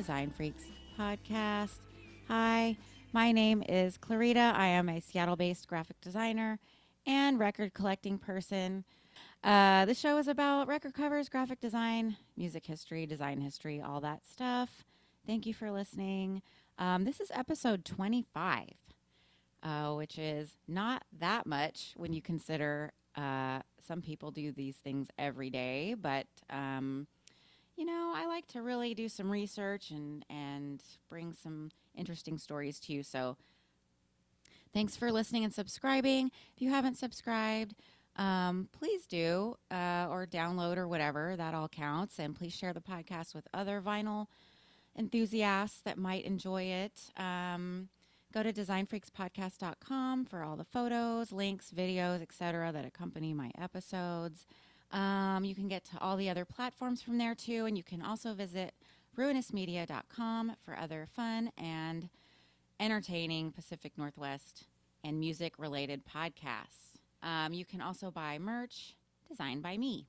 Design 0.00 0.32
Freaks 0.34 0.64
podcast. 0.98 1.78
Hi, 2.26 2.78
my 3.12 3.32
name 3.32 3.62
is 3.68 3.98
Clarita. 3.98 4.54
I 4.56 4.68
am 4.68 4.88
a 4.88 4.98
Seattle 4.98 5.36
based 5.36 5.68
graphic 5.68 6.00
designer 6.00 6.58
and 7.06 7.38
record 7.38 7.74
collecting 7.74 8.16
person. 8.16 8.86
Uh, 9.44 9.84
the 9.84 9.92
show 9.92 10.16
is 10.16 10.26
about 10.26 10.68
record 10.68 10.94
covers, 10.94 11.28
graphic 11.28 11.60
design, 11.60 12.16
music 12.34 12.64
history, 12.64 13.04
design 13.04 13.42
history, 13.42 13.82
all 13.82 14.00
that 14.00 14.24
stuff. 14.26 14.86
Thank 15.26 15.44
you 15.44 15.52
for 15.52 15.70
listening. 15.70 16.40
Um, 16.78 17.04
this 17.04 17.20
is 17.20 17.30
episode 17.34 17.84
25, 17.84 18.68
uh, 19.62 19.92
which 19.92 20.18
is 20.18 20.56
not 20.66 21.04
that 21.18 21.44
much 21.44 21.92
when 21.98 22.14
you 22.14 22.22
consider 22.22 22.92
uh, 23.16 23.58
some 23.86 24.00
people 24.00 24.30
do 24.30 24.50
these 24.50 24.76
things 24.76 25.08
every 25.18 25.50
day, 25.50 25.92
but 25.92 26.26
um, 26.48 27.06
you 27.80 27.86
know, 27.86 28.12
I 28.14 28.26
like 28.26 28.46
to 28.48 28.60
really 28.60 28.92
do 28.92 29.08
some 29.08 29.30
research 29.30 29.90
and 29.90 30.22
and 30.28 30.82
bring 31.08 31.32
some 31.32 31.70
interesting 31.96 32.36
stories 32.36 32.78
to 32.80 32.92
you. 32.92 33.02
So, 33.02 33.38
thanks 34.74 34.98
for 34.98 35.10
listening 35.10 35.44
and 35.44 35.54
subscribing. 35.54 36.30
If 36.54 36.60
you 36.60 36.68
haven't 36.68 36.98
subscribed, 36.98 37.74
um, 38.16 38.68
please 38.72 39.06
do, 39.06 39.56
uh, 39.70 40.08
or 40.10 40.26
download 40.30 40.76
or 40.76 40.86
whatever. 40.86 41.36
That 41.36 41.54
all 41.54 41.68
counts. 41.68 42.18
And 42.18 42.36
please 42.36 42.54
share 42.54 42.74
the 42.74 42.82
podcast 42.82 43.34
with 43.34 43.48
other 43.54 43.80
vinyl 43.80 44.26
enthusiasts 44.94 45.80
that 45.86 45.96
might 45.96 46.24
enjoy 46.26 46.64
it. 46.64 47.10
Um, 47.16 47.88
go 48.30 48.42
to 48.42 48.52
designfreakspodcast.com 48.52 50.26
for 50.26 50.42
all 50.42 50.56
the 50.56 50.64
photos, 50.64 51.32
links, 51.32 51.72
videos, 51.74 52.20
etc. 52.20 52.72
that 52.72 52.84
accompany 52.84 53.32
my 53.32 53.52
episodes. 53.58 54.44
Um, 54.92 55.44
you 55.44 55.54
can 55.54 55.68
get 55.68 55.84
to 55.86 55.98
all 56.00 56.16
the 56.16 56.28
other 56.28 56.44
platforms 56.44 57.00
from 57.02 57.18
there 57.18 57.34
too, 57.34 57.66
and 57.66 57.76
you 57.76 57.84
can 57.84 58.02
also 58.02 58.34
visit 58.34 58.74
ruinousmedia.com 59.16 60.56
for 60.64 60.76
other 60.76 61.06
fun 61.14 61.50
and 61.56 62.08
entertaining 62.80 63.52
Pacific 63.52 63.92
Northwest 63.96 64.64
and 65.04 65.20
music 65.20 65.54
related 65.58 66.02
podcasts. 66.04 66.96
Um, 67.22 67.52
you 67.52 67.64
can 67.64 67.80
also 67.80 68.10
buy 68.10 68.38
merch 68.38 68.96
designed 69.28 69.62
by 69.62 69.76
me. 69.76 70.06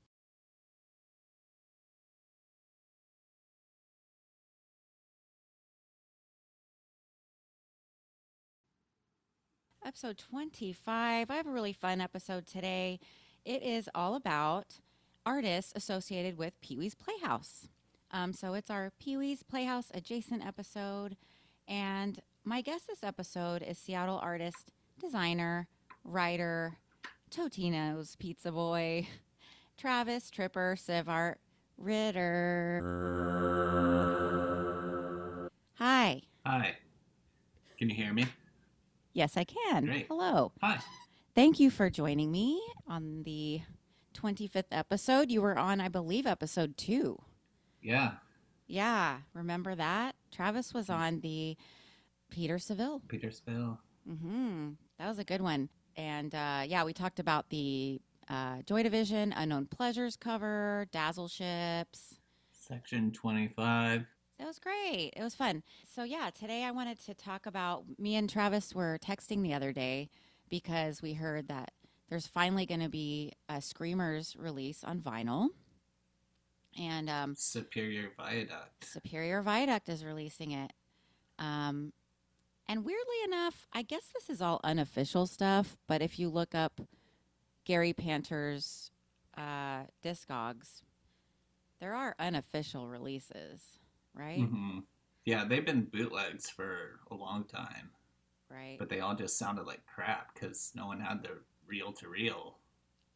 Episode 9.84 10.18
25. 10.20 11.30
I 11.30 11.36
have 11.36 11.48
a 11.48 11.52
really 11.52 11.74
fun 11.74 12.02
episode 12.02 12.46
today. 12.46 13.00
It 13.44 13.64
is 13.64 13.90
all 13.96 14.16
about 14.16 14.80
artists 15.26 15.74
associated 15.76 16.38
with 16.38 16.60
Pee 16.62 16.78
Wee's 16.78 16.94
Playhouse. 16.96 17.68
Um, 18.12 18.34
so 18.34 18.54
it's 18.54 18.70
our 18.70 18.92
Pee 19.00 19.18
Wee's 19.18 19.42
Playhouse 19.44 19.90
adjacent 19.94 20.46
episode. 20.46 21.18
And 21.68 22.20
my 22.44 22.62
guest 22.62 22.88
this 22.88 23.04
episode 23.04 23.64
is 23.64 23.78
Seattle 23.80 24.20
artist, 24.22 24.72
designer, 25.00 25.68
writer, 26.04 26.78
Totino's 27.32 28.16
Pizza 28.16 28.52
Boy, 28.52 29.08
Travis 29.78 30.30
Tripper 30.30 30.76
Sivart 30.78 31.36
Ritter. 31.78 32.82
Hi. 35.76 36.22
Hi. 36.46 36.76
Can 37.80 37.90
you 37.90 37.96
hear 37.96 38.14
me? 38.14 38.26
Yes, 39.14 39.36
I 39.36 39.46
can. 39.46 39.86
Great. 39.86 40.06
Hello. 40.08 40.52
Hi. 40.62 40.80
Thank 41.34 41.60
you 41.60 41.70
for 41.70 41.90
joining 41.90 42.32
me 42.32 42.62
on 42.88 43.24
the 43.24 43.62
25th 44.14 44.66
episode. 44.72 45.32
You 45.32 45.42
were 45.42 45.58
on, 45.58 45.80
I 45.80 45.88
believe, 45.88 46.26
episode 46.28 46.78
two. 46.78 47.22
Yeah. 47.82 48.14
Yeah, 48.68 49.20
remember 49.34 49.76
that? 49.76 50.16
Travis 50.32 50.74
was 50.74 50.90
on 50.90 51.22
the 51.22 51.58
Peter 52.30 52.58
Saville. 52.60 53.02
Petersville. 53.08 53.78
hmm 54.06 54.72
That 55.00 55.08
was 55.08 55.20
a 55.20 55.24
good 55.24 55.42
one. 55.42 55.70
And 55.96 56.34
uh, 56.36 56.64
yeah, 56.66 56.84
we 56.84 56.94
talked 56.94 57.20
about 57.20 57.50
the 57.50 58.02
uh, 58.30 58.62
Joy 58.66 58.84
Division, 58.84 59.34
Unknown 59.36 59.66
Pleasures 59.66 60.16
cover, 60.16 60.86
Dazzle 60.92 61.28
Ships. 61.28 62.16
Section 62.52 63.12
25. 63.12 64.06
It 64.40 64.46
was 64.46 64.60
great. 64.60 65.12
It 65.16 65.22
was 65.22 65.36
fun. 65.36 65.64
So 65.94 66.04
yeah, 66.04 66.30
today 66.38 66.64
I 66.64 66.72
wanted 66.72 67.00
to 67.06 67.14
talk 67.14 67.46
about 67.46 67.84
me 67.98 68.16
and 68.16 68.30
Travis 68.30 68.74
were 68.74 68.98
texting 69.06 69.44
the 69.44 69.54
other 69.54 69.72
day 69.72 70.10
because 70.52 71.02
we 71.02 71.14
heard 71.14 71.48
that 71.48 71.72
there's 72.10 72.28
finally 72.28 72.68
going 72.68 72.82
to 72.82 72.90
be 72.90 73.32
a 73.50 73.62
Screamers 73.62 74.36
release 74.38 74.84
on 74.84 75.00
vinyl. 75.00 75.48
And 76.78 77.10
um, 77.10 77.36
Superior 77.36 78.12
Viaduct. 78.16 78.86
Superior 78.86 79.42
Viaduct 79.42 79.90
is 79.90 80.06
releasing 80.06 80.52
it. 80.52 80.72
Um, 81.40 81.94
and 82.68 82.86
weirdly 82.86 83.16
enough, 83.26 83.68
I 83.74 83.82
guess 83.82 84.04
this 84.14 84.30
is 84.30 84.42
all 84.42 84.60
unofficial 84.64 85.26
stuff, 85.26 85.80
but 85.88 86.02
if 86.02 86.20
you 86.20 86.30
look 86.30 86.54
up 86.54 86.80
Gary 87.66 87.94
Panter's 87.94 88.92
uh, 89.38 89.84
Discogs, 90.04 90.82
there 91.80 91.96
are 91.96 92.16
unofficial 92.20 92.88
releases, 92.88 93.62
right? 94.14 94.40
hmm 94.40 94.80
Yeah, 95.26 95.46
they've 95.46 95.66
been 95.66 95.86
bootlegs 95.86 96.50
for 96.50 97.00
a 97.10 97.16
long 97.16 97.46
time, 97.46 97.90
Right. 98.52 98.78
but 98.78 98.90
they 98.90 99.00
all 99.00 99.16
just 99.16 99.38
sounded 99.38 99.66
like 99.66 99.86
crap 99.86 100.34
because 100.34 100.72
no 100.76 100.88
one 100.88 101.00
had 101.00 101.24
the 101.24 101.30
reel 101.68 101.92
to 101.94 102.08
reel. 102.08 102.58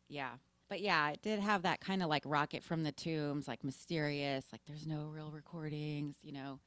Yeah. 0.08 0.32
But 0.70 0.82
yeah, 0.82 1.10
it 1.10 1.22
did 1.22 1.40
have 1.40 1.64
that 1.64 1.80
kind 1.80 2.02
of 2.02 2.10
like 2.10 2.24
rocket 2.26 2.64
from 2.64 2.84
the 2.84 2.92
tombs, 2.92 3.48
like 3.48 3.64
mysterious, 3.64 4.46
like 4.52 4.62
there's 4.66 4.88
no 4.88 5.06
real 5.06 5.32
recordings, 5.32 6.16
you 6.24 6.32
know. 6.32 6.60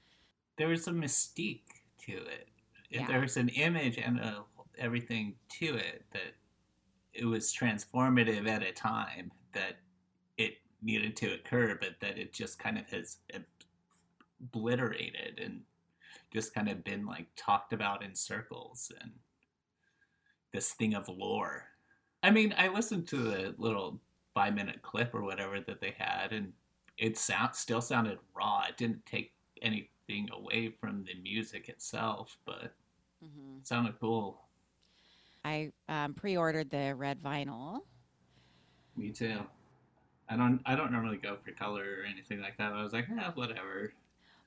There 0.56 0.68
was 0.68 0.86
a 0.86 0.92
mystique 0.92 1.62
to 2.06 2.12
it. 2.12 2.48
Yeah. 2.90 3.06
There 3.06 3.20
was 3.20 3.36
an 3.36 3.48
image 3.48 3.98
and 3.98 4.18
a, 4.18 4.44
everything 4.78 5.34
to 5.60 5.76
it 5.76 6.04
that 6.12 6.34
it 7.12 7.24
was 7.24 7.52
transformative 7.52 8.48
at 8.48 8.62
a 8.62 8.72
time 8.72 9.32
that 9.52 9.78
it 10.36 10.58
needed 10.82 11.16
to 11.16 11.34
occur, 11.34 11.76
but 11.80 11.96
that 12.00 12.18
it 12.18 12.32
just 12.32 12.58
kind 12.58 12.78
of 12.78 12.88
has 12.90 13.16
obliterated 14.40 15.40
and 15.42 15.62
just 16.32 16.54
kind 16.54 16.68
of 16.68 16.84
been 16.84 17.06
like 17.06 17.26
talked 17.36 17.72
about 17.72 18.04
in 18.04 18.14
circles 18.14 18.92
and 19.00 19.10
this 20.52 20.72
thing 20.72 20.94
of 20.94 21.08
lore. 21.08 21.64
I 22.22 22.30
mean, 22.30 22.54
I 22.56 22.68
listened 22.68 23.06
to 23.08 23.16
the 23.16 23.54
little 23.58 24.00
five 24.34 24.54
minute 24.54 24.82
clip 24.82 25.14
or 25.14 25.22
whatever 25.22 25.60
that 25.60 25.80
they 25.80 25.94
had, 25.96 26.32
and 26.32 26.52
it 26.96 27.16
sound 27.16 27.54
still 27.54 27.80
sounded 27.80 28.18
raw. 28.34 28.64
It 28.68 28.76
didn't 28.76 29.04
take 29.06 29.32
anything 29.62 30.28
away 30.32 30.74
from 30.80 31.04
the 31.04 31.14
music 31.22 31.68
itself, 31.68 32.36
but 32.44 32.74
mm-hmm. 33.24 33.58
it 33.58 33.66
sounded 33.66 33.94
cool. 34.00 34.40
I 35.44 35.72
um, 35.88 36.14
pre-ordered 36.14 36.70
the 36.70 36.94
red 36.94 37.22
vinyl. 37.22 37.80
Me 38.96 39.10
too. 39.10 39.38
I 40.28 40.36
don't. 40.36 40.60
I 40.66 40.74
don't 40.74 40.92
normally 40.92 41.16
go 41.16 41.36
for 41.42 41.52
color 41.52 41.84
or 42.00 42.04
anything 42.04 42.40
like 42.40 42.58
that. 42.58 42.72
I 42.72 42.82
was 42.82 42.92
like, 42.92 43.06
eh, 43.08 43.30
whatever. 43.34 43.92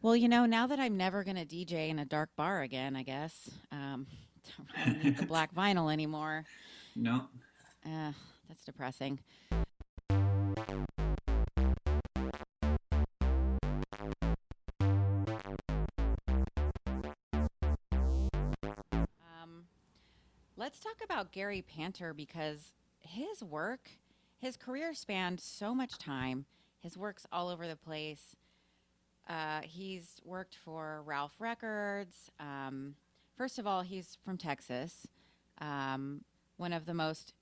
Well, 0.04 0.16
you 0.16 0.28
know, 0.28 0.48
now 0.48 0.66
that 0.66 0.80
I'm 0.80 0.98
never 0.98 1.24
going 1.24 1.36
to 1.36 1.46
DJ 1.46 1.90
in 1.90 2.00
a 2.00 2.06
dark 2.06 2.30
bar 2.36 2.64
again, 2.64 2.96
I 2.96 3.04
guess, 3.04 3.52
um, 3.72 4.08
don't 4.86 5.04
need 5.04 5.18
the 5.18 5.28
black 5.28 5.54
vinyl 5.54 5.92
anymore. 5.92 6.46
No. 6.94 7.22
Uh, 7.86 8.12
that's 8.50 8.66
depressing. 8.66 9.18
Um, 18.92 19.68
let's 20.58 20.82
talk 20.82 20.98
about 21.02 21.32
Gary 21.32 21.62
Panter 21.62 22.14
because 22.14 22.74
his 23.00 23.42
work, 23.42 23.90
his 24.38 24.58
career 24.58 24.94
spanned 24.94 25.40
so 25.40 25.74
much 25.74 25.98
time. 25.98 26.44
His 26.82 26.98
work's 26.98 27.26
all 27.32 27.48
over 27.48 27.66
the 27.66 27.78
place. 27.78 28.36
Uh, 29.28 29.62
he's 29.64 30.20
worked 30.26 30.56
for 30.56 31.02
Ralph 31.06 31.36
Records. 31.40 32.32
Um, 32.40 32.96
first 33.38 33.60
of 33.60 33.68
all, 33.68 33.82
he's 33.82 34.18
from 34.24 34.38
Texas. 34.38 35.08
Um, 35.60 36.22
one 36.58 36.74
of 36.74 36.86
the 36.86 36.94
most, 36.94 37.34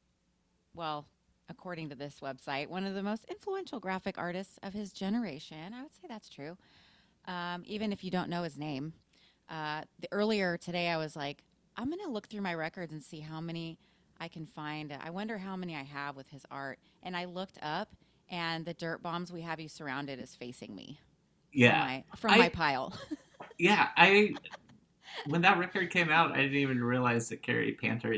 well, 0.74 1.08
according 1.50 1.90
to 1.90 1.96
this 1.96 2.20
website, 2.22 2.68
one 2.68 2.86
of 2.86 2.94
the 2.94 3.04
most 3.04 3.26
influential 3.26 3.80
graphic 3.80 4.18
artists 4.18 4.60
of 4.62 4.74
his 4.74 4.94
generation. 4.94 5.74
I 5.74 5.81
would 5.81 5.94
say 5.94 6.08
that's 6.08 6.30
true, 6.30 6.58
um, 7.26 7.64
even 7.66 7.92
if 7.92 8.04
you 8.04 8.12
don't 8.12 8.30
know 8.30 8.44
his 8.44 8.58
name. 8.58 8.94
Uh, 9.50 9.82
the, 10.00 10.08
earlier 10.12 10.58
today, 10.58 10.90
I 10.90 10.98
was 10.98 11.16
like, 11.16 11.44
I'm 11.75 11.90
going 11.90 12.04
to 12.06 12.12
look 12.12 12.28
through 12.28 12.42
my 12.42 12.54
records 12.54 12.92
and 12.94 13.02
see 13.02 13.20
how 13.20 13.42
many 13.42 13.80
I 14.20 14.28
can 14.28 14.46
find. 14.46 14.96
I 15.02 15.10
wonder 15.10 15.38
how 15.38 15.56
many 15.56 15.75
I 15.75 15.84
have 15.84 16.16
with 16.16 16.28
his 16.28 16.46
art. 16.52 16.78
And 17.02 17.16
I 17.16 17.25
looked 17.25 17.58
up, 17.62 17.96
and 18.30 18.66
the 18.66 18.74
Dirtbombs 18.74 19.32
we 19.32 19.42
have 19.42 19.60
you 19.60 19.70
surrounded 19.70 20.20
is 20.20 20.36
facing 20.36 20.75
me. 20.75 21.00
Yeah. 21.51 21.72
From 21.81 21.88
my, 21.88 22.04
from 22.18 22.31
I- 22.31 22.38
my 22.38 22.50
pile. 22.50 22.94
Yeah. 23.57 23.90
I. 23.98 24.34
When 25.25 25.42
that 25.42 25.57
record 25.57 25.90
came 25.90 26.10
out, 26.10 26.31
I 26.31 26.38
didn't 26.38 26.56
even 26.57 26.81
realize 26.81 27.28
that 27.30 27.42
Gary 27.42 27.74
Panther 27.74 28.16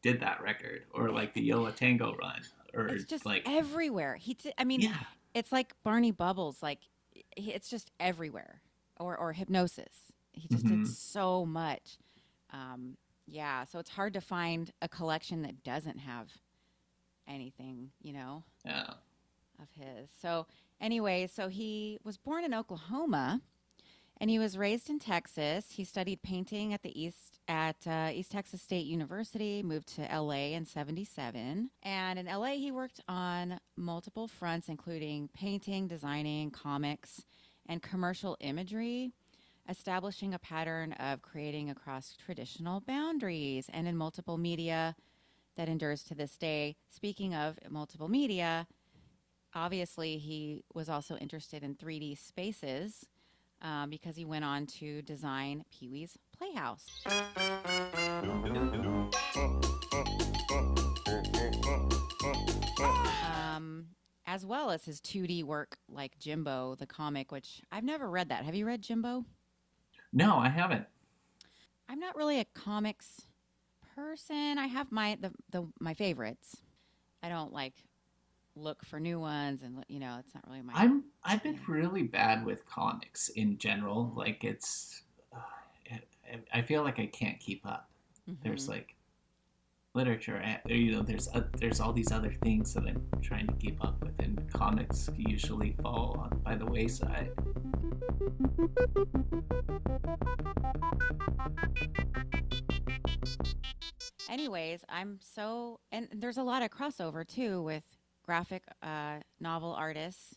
did 0.00 0.20
that 0.20 0.40
record 0.40 0.84
or 0.94 1.10
like 1.10 1.34
the 1.34 1.42
Yo 1.42 1.60
La 1.60 1.70
Tengo 1.72 2.14
run 2.14 2.40
or 2.72 2.86
it's 2.86 3.04
just 3.04 3.26
like 3.26 3.42
everywhere. 3.46 4.14
He, 4.16 4.32
t- 4.34 4.52
I 4.56 4.64
mean, 4.64 4.80
yeah. 4.80 4.96
it's 5.34 5.52
like 5.52 5.74
Barney 5.84 6.10
Bubbles. 6.12 6.62
Like 6.62 6.78
it's 7.36 7.68
just 7.68 7.90
everywhere, 8.00 8.62
or 8.98 9.14
or 9.16 9.34
Hipgnosis. 9.34 10.12
He 10.32 10.48
just 10.48 10.64
Mhm. 10.64 10.84
did 10.84 10.88
so 10.88 11.44
much. 11.44 11.98
Um, 12.50 12.96
yeah, 13.26 13.64
so 13.64 13.78
it's 13.78 13.90
hard 13.90 14.14
to 14.14 14.20
find 14.22 14.72
a 14.80 14.88
collection 14.88 15.42
that 15.42 15.62
doesn't 15.64 15.98
have 15.98 16.28
anything, 17.26 17.90
you 18.00 18.12
know, 18.14 18.44
Yeah. 18.64 18.94
of 19.60 19.68
his. 19.78 20.08
So 20.22 20.46
anyway, 20.80 21.26
so 21.26 21.48
he 21.48 21.98
was 22.04 22.16
born 22.16 22.44
in 22.44 22.54
Oklahoma, 22.54 23.40
and 24.20 24.30
he 24.30 24.38
was 24.38 24.58
raised 24.58 24.90
in 24.90 24.98
Texas. 24.98 25.66
He 25.70 25.84
studied 25.84 26.22
painting 26.22 26.72
at 26.74 26.82
the 26.82 27.00
East 27.00 27.40
at 27.46 27.76
uh, 27.86 28.10
East 28.12 28.32
Texas 28.32 28.62
State 28.62 28.86
University. 28.86 29.62
Moved 29.62 29.94
to 29.96 30.10
L.A. 30.10 30.54
in 30.54 30.64
'77, 30.64 31.70
and 31.82 32.18
in 32.18 32.28
L.A. 32.28 32.58
he 32.58 32.70
worked 32.70 33.00
on 33.08 33.60
multiple 33.76 34.28
fronts, 34.28 34.68
including 34.68 35.28
painting, 35.34 35.86
designing, 35.86 36.50
comics, 36.50 37.24
and 37.66 37.82
commercial 37.82 38.36
imagery. 38.40 39.12
Establishing 39.70 40.32
a 40.32 40.38
pattern 40.38 40.94
of 40.94 41.20
creating 41.20 41.68
across 41.68 42.16
traditional 42.16 42.80
boundaries 42.80 43.68
and 43.70 43.86
in 43.86 43.94
multiple 43.98 44.38
media 44.38 44.96
that 45.58 45.68
endures 45.68 46.02
to 46.04 46.14
this 46.14 46.38
day. 46.38 46.76
Speaking 46.88 47.34
of 47.34 47.58
multiple 47.68 48.08
media, 48.08 48.66
obviously 49.54 50.18
he 50.18 50.62
was 50.74 50.88
also 50.88 51.16
interested 51.16 51.62
in 51.62 51.74
3D 51.74 52.18
spaces 52.18 53.06
um, 53.62 53.90
because 53.90 54.16
he 54.16 54.24
went 54.24 54.44
on 54.44 54.66
to 54.66 55.02
design 55.02 55.64
Pee 55.70 55.88
Wee's 55.88 56.16
Playhouse. 56.36 56.86
Um, 63.24 63.86
as 64.26 64.46
well 64.46 64.70
as 64.70 64.84
his 64.84 65.00
2D 65.00 65.44
work 65.44 65.76
like 65.88 66.18
Jimbo, 66.18 66.76
the 66.76 66.86
comic, 66.86 67.32
which 67.32 67.62
I've 67.72 67.84
never 67.84 68.08
read 68.08 68.28
that. 68.28 68.44
Have 68.44 68.54
you 68.54 68.66
read 68.66 68.82
Jimbo? 68.82 69.24
No, 70.12 70.36
I 70.36 70.48
haven't. 70.48 70.86
I'm 71.88 71.98
not 71.98 72.16
really 72.16 72.38
a 72.40 72.44
comics 72.54 73.22
person. 73.94 74.58
I 74.58 74.66
have 74.66 74.92
my 74.92 75.18
the, 75.20 75.32
the 75.50 75.66
my 75.80 75.94
favorites. 75.94 76.56
I 77.22 77.28
don't 77.28 77.52
like 77.52 77.74
look 78.58 78.84
for 78.84 78.98
new 79.00 79.18
ones, 79.20 79.62
and 79.62 79.84
you 79.88 79.98
know, 80.00 80.16
it's 80.18 80.34
not 80.34 80.44
really 80.46 80.62
my. 80.62 80.72
I'm 80.74 81.04
I've 81.24 81.42
been 81.42 81.58
really 81.66 82.02
bad 82.02 82.44
with 82.44 82.66
comics 82.66 83.28
in 83.30 83.58
general. 83.58 84.12
Like 84.16 84.44
it's, 84.44 85.02
uh, 85.34 85.38
I- 86.52 86.62
feel 86.62 86.82
like 86.82 86.98
I 86.98 87.06
can't 87.06 87.38
keep 87.40 87.64
up. 87.66 87.88
There's 88.42 88.66
Mhm. 88.66 88.70
like 88.70 88.96
literature, 89.94 90.36
and 90.36 90.60
you 90.66 90.92
know, 90.92 91.02
there's 91.02 91.28
uh, 91.28 91.44
there's 91.56 91.80
all 91.80 91.92
these 91.92 92.12
other 92.12 92.32
things 92.42 92.74
that 92.74 92.84
I'm 92.84 93.06
trying 93.22 93.46
to 93.46 93.54
keep 93.54 93.82
up 93.84 94.02
with, 94.04 94.18
and 94.20 94.50
comics 94.52 95.08
usually 95.16 95.72
fall 95.82 96.16
on, 96.20 96.38
by 96.40 96.54
the 96.56 96.66
wayside. 96.66 97.32
Anyways, 104.28 104.84
I'm 104.88 105.18
so 105.22 105.80
and 105.90 106.08
there's 106.12 106.36
a 106.36 106.42
lot 106.42 106.62
of 106.62 106.70
crossover 106.70 107.26
too 107.26 107.62
with 107.62 107.82
graphic 108.28 108.62
uh, 108.82 109.20
novel 109.40 109.72
artists 109.72 110.34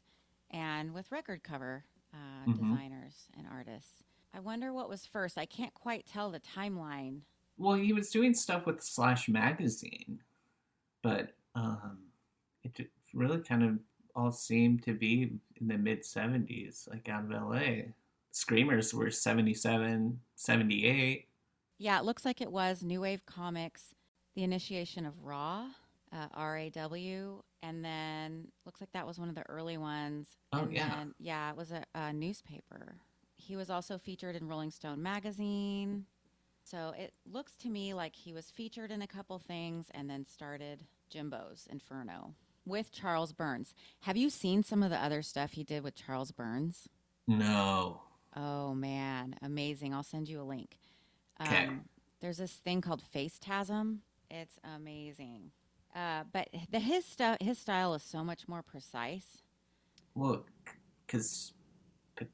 and 0.50 0.94
with 0.94 1.12
record 1.12 1.44
cover 1.44 1.84
uh, 2.14 2.46
Mhm. 2.50 2.54
designers 2.58 3.28
and 3.38 3.46
artists. 3.52 4.04
I 4.34 4.40
wonder 4.40 4.72
what 4.72 4.88
was 4.88 5.06
first. 5.06 5.38
I 5.38 5.46
can't 5.46 5.74
quite 5.74 6.06
tell 6.06 6.32
the 6.32 6.40
timeline. 6.40 7.20
Well, 7.58 7.76
he 7.76 7.92
was 7.92 8.10
doing 8.10 8.34
stuff 8.34 8.66
with 8.66 8.82
Slash 8.82 9.28
magazine, 9.28 10.22
but 11.02 11.36
um, 11.54 11.98
it 12.64 12.90
really 13.14 13.40
kind 13.42 13.62
of 13.64 13.80
all 14.16 14.32
seemed 14.32 14.84
to 14.84 14.94
be 14.94 15.38
in 15.60 15.68
the 15.68 15.78
mid 15.78 16.04
70s, 16.04 16.88
like 16.90 17.10
out 17.10 17.26
of 17.26 17.32
LA. 17.32 17.92
Screamers 18.32 18.94
were 18.94 19.12
77, 19.12 20.18
78. 20.36 21.28
Yeah, 21.78 22.00
it 22.00 22.06
looks 22.06 22.24
like 22.24 22.40
it 22.40 22.52
was 22.52 22.84
New 22.84 23.02
Wave 23.02 23.26
Comics, 23.26 23.94
the 24.34 24.44
initiation 24.44 25.06
of 25.06 25.24
Raw, 25.26 25.72
uh, 26.14 26.28
R 26.34 26.58
A 26.58 26.70
W, 26.70 27.42
and 27.64 27.84
then 27.84 28.48
looks 28.66 28.82
like 28.82 28.92
that 28.94 29.08
was 29.08 29.20
one 29.20 29.30
of 29.30 29.36
the 29.36 29.48
early 29.50 29.78
ones. 29.78 30.28
Oh, 30.52 30.60
and 30.60 30.74
yeah. 30.74 30.90
Then, 30.96 31.14
yeah, 31.20 31.50
it 31.52 31.58
was 31.58 31.72
a, 31.72 31.84
a 31.96 32.12
newspaper. 32.14 32.96
He 33.36 33.56
was 33.56 33.70
also 33.70 33.98
featured 33.98 34.36
in 34.36 34.48
Rolling 34.48 34.72
Stone 34.72 35.02
magazine. 35.02 36.06
So 36.64 36.94
it 36.98 37.14
looks 37.30 37.56
to 37.58 37.70
me 37.70 37.94
like 37.94 38.16
he 38.16 38.34
was 38.34 38.52
featured 38.52 38.92
in 38.92 39.02
a 39.02 39.08
couple 39.08 39.40
things 39.40 39.88
and 39.94 40.10
then 40.10 40.26
started 40.28 40.84
Jimbo's 41.10 41.68
Inferno 41.72 42.36
with 42.66 42.92
Charles 42.92 43.34
Burns. 43.34 43.74
Have 44.02 44.16
you 44.16 44.30
seen 44.30 44.62
some 44.64 44.84
of 44.84 44.92
the 44.92 45.04
other 45.04 45.24
stuff 45.24 45.54
he 45.54 45.64
did 45.64 45.84
with 45.84 45.96
Charles 45.96 46.32
Burns? 46.32 46.88
No. 47.28 48.02
Oh 48.36 48.74
man, 48.76 49.36
amazing! 49.42 49.94
I'll 49.94 50.04
send 50.04 50.30
you 50.30 50.40
a 50.40 50.44
link. 50.44 50.78
Um, 51.40 51.48
'Kay. 51.48 51.70
there's 52.22 52.38
this 52.38 52.54
thing 52.54 52.80
called 52.82 53.02
Facetasm. 53.14 54.00
It's 54.30 54.58
amazing. 54.64 55.52
Uh, 55.96 56.24
but 56.32 56.48
the 56.70 56.80
his 56.80 57.06
stuff, 57.06 57.38
his 57.42 57.58
style 57.60 57.94
is 57.94 58.04
so 58.04 58.24
much 58.24 58.48
more 58.48 58.62
precise. 58.64 59.42
Well, 60.16 60.46
because 61.06 61.54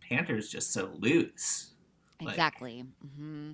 Panther's 0.01 0.49
just 0.49 0.71
so 0.73 0.91
loose. 0.99 1.73
Like- 2.21 2.33
Exactly. 2.33 2.83
hmm 3.17 3.53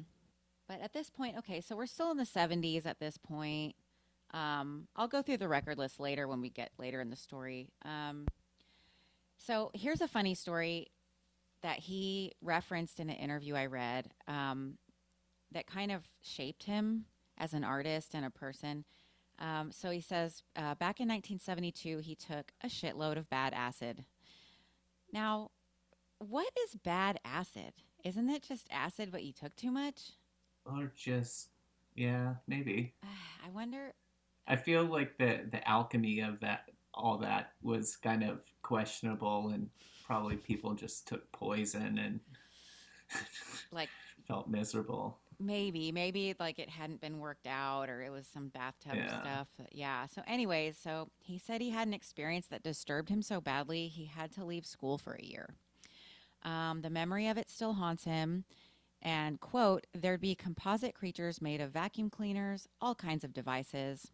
But 0.68 0.82
at 0.82 0.94
this 0.94 1.10
point, 1.10 1.38
okay, 1.40 1.62
so 1.62 1.76
we're 1.76 1.86
still 1.86 2.12
in 2.12 2.18
the 2.18 2.26
70s 2.26 2.86
at 2.86 3.00
this 3.00 3.18
point. 3.18 3.76
Um, 4.34 4.88
I'll 4.96 5.08
go 5.08 5.22
through 5.22 5.38
the 5.38 5.48
record 5.48 5.78
list 5.78 6.00
later 6.00 6.28
when 6.28 6.42
we 6.42 6.50
get 6.50 6.72
later 6.80 7.00
in 7.02 7.10
the 7.10 7.16
story. 7.16 7.70
Um, 7.86 8.26
so 9.38 9.70
here's 9.74 10.02
a 10.02 10.08
funny 10.08 10.34
story 10.36 10.88
that 11.62 11.80
he 11.80 12.34
referenced 12.42 13.00
in 13.00 13.10
an 13.10 13.16
interview 13.18 13.56
I 13.56 13.68
read 13.68 14.10
um, 14.28 14.78
that 15.52 15.68
kind 15.68 15.92
of 15.92 16.04
shaped 16.22 16.64
him 16.64 17.06
as 17.38 17.54
an 17.54 17.64
artist 17.64 18.16
and 18.16 18.26
a 18.26 18.30
person. 18.30 18.86
Um, 19.44 19.74
so 19.74 19.92
he 19.92 20.00
says 20.00 20.42
uh, 20.56 20.76
back 20.76 21.02
in 21.02 21.10
1972, 21.10 21.98
he 22.00 22.16
took 22.16 22.54
a 22.64 22.68
shitload 22.68 23.18
of 23.18 23.30
bad 23.30 23.54
acid. 23.54 24.06
Now, 25.12 25.52
what 26.20 26.48
is 26.66 26.76
bad 26.76 27.20
acid? 27.26 27.74
Isn't 28.06 28.30
it 28.30 28.44
just 28.44 28.68
acid, 28.72 29.10
but 29.12 29.24
you 29.24 29.34
took 29.34 29.54
too 29.58 29.70
much? 29.70 30.14
Or 30.66 30.94
just, 30.96 31.50
yeah, 31.94 32.36
maybe. 32.48 32.94
I 33.46 33.50
wonder. 33.50 33.94
I 34.48 34.56
feel 34.56 34.86
like 34.86 35.18
the, 35.18 35.42
the 35.52 35.68
alchemy 35.68 36.22
of 36.22 36.40
that, 36.40 36.70
all 36.94 37.18
that 37.18 37.52
was 37.62 37.98
kind 37.98 38.24
of 38.24 38.40
questionable, 38.62 39.50
and 39.50 39.70
probably 40.06 40.38
people 40.38 40.74
just 40.74 41.06
took 41.06 41.30
poison 41.34 41.98
and 41.98 42.22
Like 43.72 43.90
felt 44.28 44.48
miserable. 44.48 45.18
Maybe, 45.40 45.92
maybe 45.92 46.36
like 46.40 46.60
it 46.60 46.70
hadn't 46.70 47.02
been 47.02 47.20
worked 47.20 47.48
out 47.48 47.90
or 47.90 48.02
it 48.02 48.12
was 48.12 48.28
some 48.28 48.50
bathtub 48.50 48.96
Yeah. 48.96 49.22
stuff. 49.22 49.48
Yeah. 49.72 50.06
So, 50.08 50.22
anyways, 50.28 50.78
so 50.78 51.10
he 51.20 51.38
said 51.38 51.62
he 51.62 51.70
had 51.72 51.88
an 51.88 51.94
experience 51.94 52.48
that 52.48 52.64
disturbed 52.64 53.10
him 53.10 53.22
so 53.22 53.42
badly 53.42 53.88
he 53.88 54.06
had 54.06 54.32
to 54.34 54.46
leave 54.46 54.66
school 54.66 54.98
for 54.98 55.14
a 55.14 55.24
year. 55.24 55.56
Um, 56.44 56.82
the 56.82 56.90
memory 56.90 57.28
of 57.28 57.38
it 57.38 57.50
still 57.50 57.74
haunts 57.74 58.04
him. 58.04 58.44
And, 59.02 59.40
quote, 59.40 59.86
there'd 59.94 60.22
be 60.22 60.34
composite 60.36 60.96
creatures 60.96 61.42
made 61.42 61.60
of 61.60 61.72
vacuum 61.72 62.10
cleaners, 62.10 62.68
all 62.80 62.96
kinds 62.96 63.24
of 63.26 63.34
devices. 63.34 64.12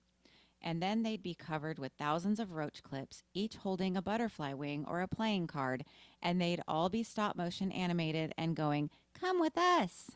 And 0.62 0.82
then 0.82 1.04
they'd 1.04 1.24
be 1.24 1.36
covered 1.36 1.80
with 1.80 1.94
thousands 1.98 2.40
of 2.40 2.52
roach 2.52 2.84
clips, 2.84 3.24
each 3.34 3.56
holding 3.58 3.96
a 3.96 4.02
butterfly 4.02 4.54
wing 4.54 4.84
or 4.88 5.02
a 5.02 5.08
playing 5.08 5.48
card. 5.48 5.86
And 6.22 6.42
they'd 6.42 6.62
all 6.68 6.90
be 6.90 7.04
stop 7.04 7.36
motion 7.36 7.72
animated 7.72 8.34
and 8.38 8.56
going, 8.56 8.90
Come 9.14 9.40
with 9.40 9.58
us. 9.58 10.12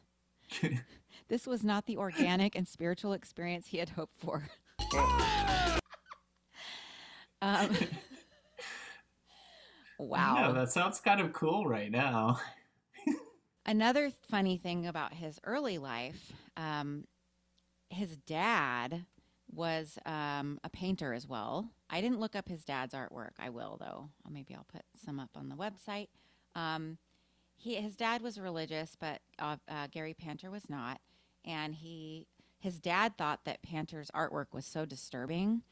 This 1.29 1.47
was 1.47 1.63
not 1.63 1.85
the 1.85 1.97
organic 1.97 2.55
and 2.55 2.67
spiritual 2.67 3.13
experience 3.13 3.67
he 3.67 3.77
had 3.77 3.89
hoped 3.89 4.15
for. 4.19 4.47
um, 7.41 7.75
wow. 9.97 10.35
Yeah, 10.37 10.51
that 10.51 10.71
sounds 10.71 10.99
kind 10.99 11.21
of 11.21 11.33
cool 11.33 11.65
right 11.65 11.89
now. 11.89 12.39
Another 13.65 14.11
funny 14.29 14.57
thing 14.57 14.85
about 14.85 15.13
his 15.13 15.39
early 15.45 15.77
life, 15.77 16.33
um, 16.57 17.05
his 17.89 18.17
dad 18.17 19.05
was 19.49 19.97
um, 20.05 20.59
a 20.63 20.69
painter 20.69 21.13
as 21.13 21.27
well. 21.27 21.69
I 21.89 22.01
didn't 22.01 22.19
look 22.19 22.35
up 22.35 22.49
his 22.49 22.65
dad's 22.65 22.93
artwork. 22.93 23.31
I 23.39 23.49
will 23.49 23.77
though. 23.79 24.09
Maybe 24.29 24.53
I'll 24.53 24.67
put 24.71 24.83
some 25.03 25.19
up 25.19 25.29
on 25.35 25.47
the 25.47 25.55
website. 25.55 26.09
Um, 26.55 26.97
he 27.63 27.75
his 27.75 27.95
dad 27.95 28.21
was 28.21 28.37
religious, 28.37 28.97
but 28.99 29.21
uh, 29.39 29.55
uh, 29.69 29.87
Gary 29.89 30.13
Panter 30.13 30.51
was 30.51 30.69
not, 30.69 30.99
and 31.45 31.73
he 31.75 32.27
his 32.59 32.79
dad 32.79 33.17
thought 33.17 33.45
that 33.45 33.63
Panter's 33.63 34.11
artwork 34.11 34.47
was 34.51 34.65
so 34.65 34.85
disturbing 34.85 35.63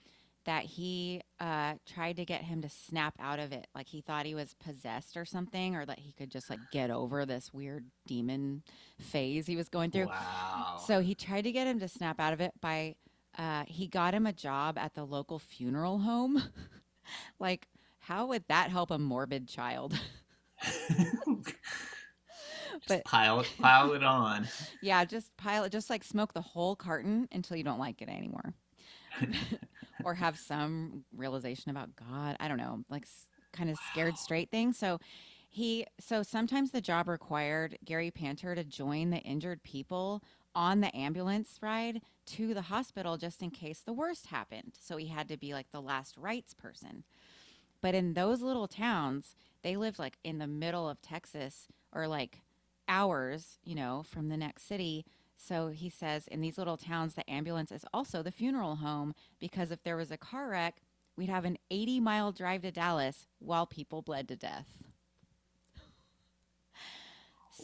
that 0.46 0.64
he 0.64 1.22
uh, 1.40 1.74
tried 1.86 2.16
to 2.16 2.26
get 2.26 2.44
him 2.44 2.62
to 2.62 2.70
snap 2.70 3.14
out 3.20 3.40
of 3.40 3.52
it. 3.52 3.68
Like 3.76 3.90
he 3.90 4.00
thought 4.00 4.26
he 4.26 4.34
was 4.34 4.56
possessed 4.64 5.18
or 5.18 5.26
something, 5.26 5.76
or 5.76 5.86
that 5.86 6.00
he 6.00 6.14
could 6.14 6.32
just 6.32 6.50
like 6.50 6.60
get 6.72 6.92
over 6.92 7.26
this 7.26 7.54
weird 7.54 7.86
demon 8.08 8.64
phase 8.98 9.46
he 9.46 9.58
was 9.58 9.68
going 9.68 9.92
through. 9.92 10.08
Wow. 10.08 10.82
So 10.88 11.02
he 11.02 11.14
tried 11.14 11.44
to 11.44 11.52
get 11.52 11.68
him 11.68 11.80
to 11.82 11.90
snap 11.90 12.22
out 12.22 12.32
of 12.32 12.40
it 12.40 12.54
by 12.62 12.96
uh, 13.38 13.66
he 13.68 13.88
got 13.88 14.14
him 14.14 14.26
a 14.26 14.34
job 14.34 14.78
at 14.78 14.94
the 14.94 15.04
local 15.04 15.40
funeral 15.40 16.00
home. 16.00 16.42
like, 17.40 17.68
how 18.00 18.28
would 18.28 18.46
that 18.48 18.70
help 18.70 18.92
a 18.92 18.98
morbid 18.98 19.50
child? 19.50 20.00
Just 22.74 22.88
But- 22.88 23.06
pile 23.06 23.42
it, 23.42 23.50
pile 23.60 23.94
it 23.94 24.04
on. 24.04 24.48
Yeah, 24.82 25.06
just 25.06 25.36
pile 25.38 25.64
it, 25.66 25.72
just 25.72 25.90
like 25.90 26.04
smoke 26.04 26.34
the 26.34 26.42
whole 26.42 26.76
carton 26.76 27.28
until 27.32 27.56
you 27.58 27.64
don't 27.64 27.80
like 27.80 28.02
it 28.02 28.10
anymore. 28.10 28.54
or 30.04 30.16
have 30.16 30.38
some 30.40 31.04
realization 31.16 31.70
about 31.70 31.96
God. 31.96 32.38
I 32.40 32.48
don't 32.48 32.58
know, 32.58 32.84
like 32.90 33.06
kind 33.52 33.70
of 33.70 33.78
scared 33.92 34.18
straight 34.18 34.50
thing. 34.50 34.74
So 34.74 35.00
he, 35.50 35.86
so 36.00 36.24
sometimes 36.24 36.72
the 36.72 36.82
job 36.82 37.08
required 37.08 37.78
Gary 37.86 38.10
Panter 38.10 38.56
to 38.56 38.64
join 38.64 39.10
the 39.12 39.20
injured 39.20 39.62
people 39.64 40.24
on 40.56 40.80
the 40.82 40.96
ambulance 40.96 41.60
ride 41.62 42.02
to 42.28 42.54
the 42.54 42.64
hospital 42.64 43.18
just 43.18 43.44
in 43.44 43.52
case 43.52 43.82
the 43.82 43.94
worst 43.94 44.28
happened. 44.28 44.74
So 44.80 44.98
he 44.98 45.08
had 45.08 45.28
to 45.28 45.38
be 45.38 45.54
like 45.54 45.70
the 45.72 45.82
last 45.82 46.18
rights 46.18 46.54
person. 46.54 47.04
But 47.82 47.96
in 47.96 48.14
those 48.14 48.42
little 48.42 48.68
towns, 48.68 49.36
they 49.64 49.76
lived 49.76 50.00
like 50.00 50.18
in 50.24 50.38
the 50.40 50.48
middle 50.48 50.90
of 50.90 51.02
Texas 51.02 51.68
or 51.94 52.08
like 52.08 52.40
hours, 52.88 53.58
you 53.64 53.76
know, 53.76 54.04
from 54.08 54.30
the 54.30 54.38
next 54.38 54.64
city. 54.68 55.06
So 55.38 55.70
he 55.70 55.90
says 55.90 56.28
in 56.28 56.42
these 56.42 56.58
little 56.58 56.78
towns, 56.78 57.16
the 57.16 57.30
ambulance 57.30 57.72
is 57.72 57.86
also 57.94 58.22
the 58.22 58.32
funeral 58.32 58.76
home 58.78 59.14
because 59.40 59.72
if 59.72 59.84
there 59.84 59.98
was 59.98 60.12
a 60.12 60.18
car 60.18 60.50
wreck, 60.50 60.82
we'd 61.18 61.30
have 61.30 61.46
an 61.46 61.58
80 61.70 62.00
mile 62.00 62.32
drive 62.32 62.62
to 62.62 62.72
Dallas 62.72 63.26
while 63.40 63.66
people 63.66 64.02
bled 64.02 64.28
to 64.30 64.36
death. 64.36 64.68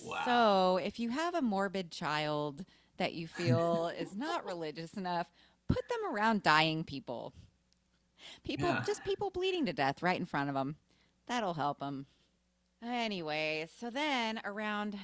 Wow. 0.04 0.22
So 0.26 0.78
if 0.78 1.00
you 1.00 1.10
have 1.10 1.34
a 1.36 1.42
morbid 1.42 1.92
child 1.92 2.66
that 2.98 3.14
you 3.14 3.28
feel 3.28 3.92
is 4.00 4.16
not 4.16 4.46
religious 4.46 4.94
enough, 4.94 5.28
put 5.68 5.88
them 5.90 6.14
around 6.14 6.44
dying 6.44 6.84
people. 6.84 7.34
People, 8.44 8.68
Yeah. 8.70 8.84
just 8.86 9.04
people 9.04 9.30
bleeding 9.30 9.66
to 9.66 9.74
death 9.74 10.02
right 10.02 10.20
in 10.20 10.26
front 10.26 10.50
of 10.50 10.56
them. 10.56 10.76
That'll 11.28 11.54
help 11.54 11.82
him. 11.82 12.06
Anyway, 12.84 13.68
so 13.80 13.90
then 13.90 14.40
around, 14.46 14.98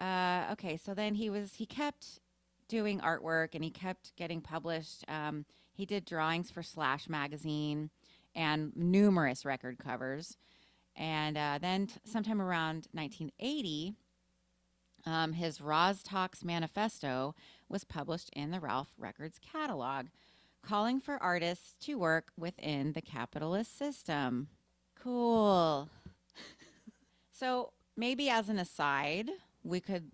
uh, 0.00 0.48
okay, 0.52 0.76
so 0.76 0.92
then 0.94 1.14
he 1.14 1.30
was, 1.30 1.54
he 1.54 1.66
kept 1.66 2.20
doing 2.68 3.00
artwork 3.00 3.54
and 3.54 3.62
he 3.62 3.70
kept 3.70 4.14
getting 4.16 4.40
published. 4.40 5.04
Um, 5.08 5.44
he 5.72 5.86
did 5.86 6.04
drawings 6.04 6.50
for 6.50 6.62
Slash 6.62 7.08
magazine 7.08 7.90
and 8.34 8.72
numerous 8.74 9.44
record 9.44 9.78
covers. 9.78 10.36
And 10.96 11.38
uh, 11.38 11.58
then, 11.60 11.86
t- 11.86 11.94
sometime 12.04 12.40
around 12.40 12.88
1980, 12.92 13.94
um, 15.06 15.32
his 15.32 15.58
Rozz 15.58 16.02
Tox 16.04 16.44
Manifesto 16.44 17.34
was 17.68 17.84
published 17.84 18.30
in 18.34 18.50
the 18.50 18.60
Ralph 18.60 18.94
Records 18.98 19.38
catalog, 19.38 20.06
calling 20.62 21.00
for 21.00 21.22
artists 21.22 21.74
to 21.86 21.98
work 21.98 22.30
within 22.38 22.92
the 22.92 23.00
capitalist 23.00 23.76
system. 23.76 24.48
Cool. 25.02 25.88
so, 27.32 27.72
maybe 27.96 28.28
as 28.30 28.48
an 28.48 28.58
aside, 28.58 29.30
we 29.64 29.80
could 29.80 30.10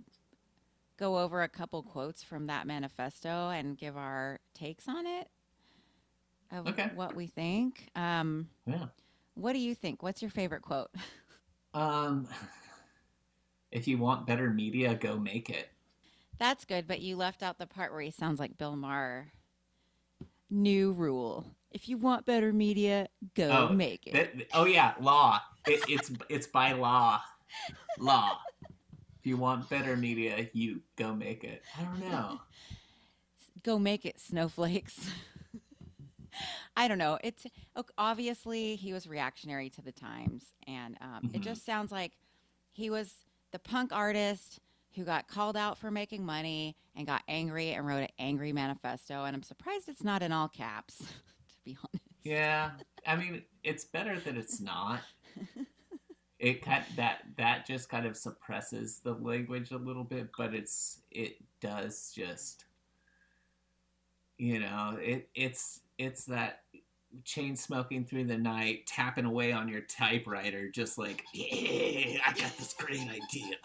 go 0.99 1.18
over 1.18 1.42
a 1.42 1.49
couple 1.49 1.83
quotes 1.83 2.23
from 2.23 2.47
that 2.47 2.66
manifesto 2.66 3.50
and 3.50 3.76
give 3.76 3.97
our 3.97 4.40
takes 4.54 4.88
on 4.88 5.07
it 5.07 5.28
of 6.50 6.66
Okay. 6.68 6.90
what 6.95 7.14
we 7.14 7.26
think. 7.26 7.90
Um, 7.95 8.49
Yeah. 8.66 8.87
what 9.35 9.52
do 9.52 9.59
you 9.59 9.75
think? 9.75 10.02
What's 10.02 10.23
your 10.23 10.30
favorite 10.30 10.62
quote? 10.62 10.90
Um, 11.75 12.26
if 13.71 13.87
you 13.87 13.99
want 13.99 14.26
better 14.26 14.50
media, 14.50 14.95
go 14.95 15.18
make 15.18 15.50
it. 15.50 15.68
That's 16.38 16.64
good, 16.64 16.88
but 16.88 17.02
you 17.02 17.14
left 17.14 17.42
out 17.42 17.59
the 17.59 17.66
part 17.66 17.92
where 17.92 18.00
he 18.00 18.11
sounds 18.11 18.40
like 18.40 18.57
Bill 18.57 18.75
Maher. 18.75 19.33
New 20.50 20.92
rule. 20.92 21.45
If 21.70 21.88
you 21.88 21.98
want 21.98 22.25
better 22.25 22.52
media, 22.52 23.08
go 23.34 23.68
Oh, 23.70 23.75
make 23.75 24.06
it. 24.06 24.12
That- 24.14 24.46
oh 24.54 24.64
yeah, 24.64 24.94
law. 25.00 25.40
It, 25.66 25.84
it's 25.88 26.10
it's 26.28 26.46
by 26.46 26.72
law. 26.72 27.20
Law. 27.98 28.38
If 29.20 29.26
you 29.26 29.37
want 29.37 29.68
better 29.68 29.96
media, 29.96 30.48
you 30.52 30.80
go 30.96 31.14
make 31.14 31.44
it. 31.44 31.62
I 31.78 31.82
don't 31.82 32.00
know. 32.00 32.40
go 33.62 33.78
make 33.78 34.06
it, 34.06 34.20
snowflakes. 34.20 35.10
I 36.76 36.87
don't 36.88 36.98
know. 36.98 37.18
It's 37.25 37.44
obviously 37.98 38.76
he 38.76 38.92
was 38.92 39.06
reactionary 39.08 39.68
to 39.70 39.82
the 39.82 39.92
times, 39.92 40.44
and 40.66 40.96
um, 41.00 41.30
it 41.34 41.40
Mhm. 41.40 41.44
just 41.44 41.66
sounds 41.66 41.90
like 41.90 42.12
he 42.72 42.88
was 42.90 43.12
the 43.50 43.58
punk 43.58 43.92
artist 43.92 44.60
who 44.94 45.04
got 45.04 45.26
called 45.28 45.56
out 45.56 45.76
for 45.78 45.90
making 45.90 46.25
money 46.25 46.76
and 46.94 47.06
got 47.06 47.22
angry 47.28 47.70
and 47.72 47.87
wrote 47.87 48.02
an 48.04 48.08
angry 48.18 48.52
manifesto. 48.52 49.25
And 49.25 49.34
I'm 49.34 49.42
surprised 49.42 49.88
it's 49.88 50.04
not 50.04 50.22
in 50.22 50.32
all 50.32 50.48
caps, 50.48 51.02
be 51.68 51.78
honest. 51.82 52.04
Yeah, 52.22 52.70
I 53.06 53.16
mean, 53.16 53.42
it's 53.62 53.84
better 53.84 54.18
that 54.20 54.37
it's 54.37 54.60
not. 54.60 55.00
It 56.40 56.64
kind 56.64 56.84
that 56.94 57.22
that 57.37 57.66
just 57.66 57.88
kind 57.88 58.06
of 58.06 58.16
suppresses 58.16 59.00
the 59.00 59.12
language 59.14 59.72
a 59.72 59.76
little 59.76 60.04
bit, 60.04 60.28
but 60.38 60.54
it's 60.54 61.00
it 61.10 61.34
does 61.60 62.12
just 62.14 62.64
you 64.37 64.60
know 64.60 64.96
it 65.00 65.28
it's 65.34 65.80
it's 65.98 66.26
that 66.26 66.60
chain 67.25 67.56
smoking 67.56 68.04
through 68.04 68.26
the 68.26 68.38
night, 68.38 68.87
tapping 68.87 69.25
away 69.25 69.50
on 69.50 69.68
your 69.68 69.80
typewriter, 69.80 70.68
just 70.68 70.96
like 70.96 71.25
yeah, 71.34 72.20
I 72.25 72.32
got 72.34 72.56
this 72.56 72.72
great 72.72 73.00
idea, 73.00 73.56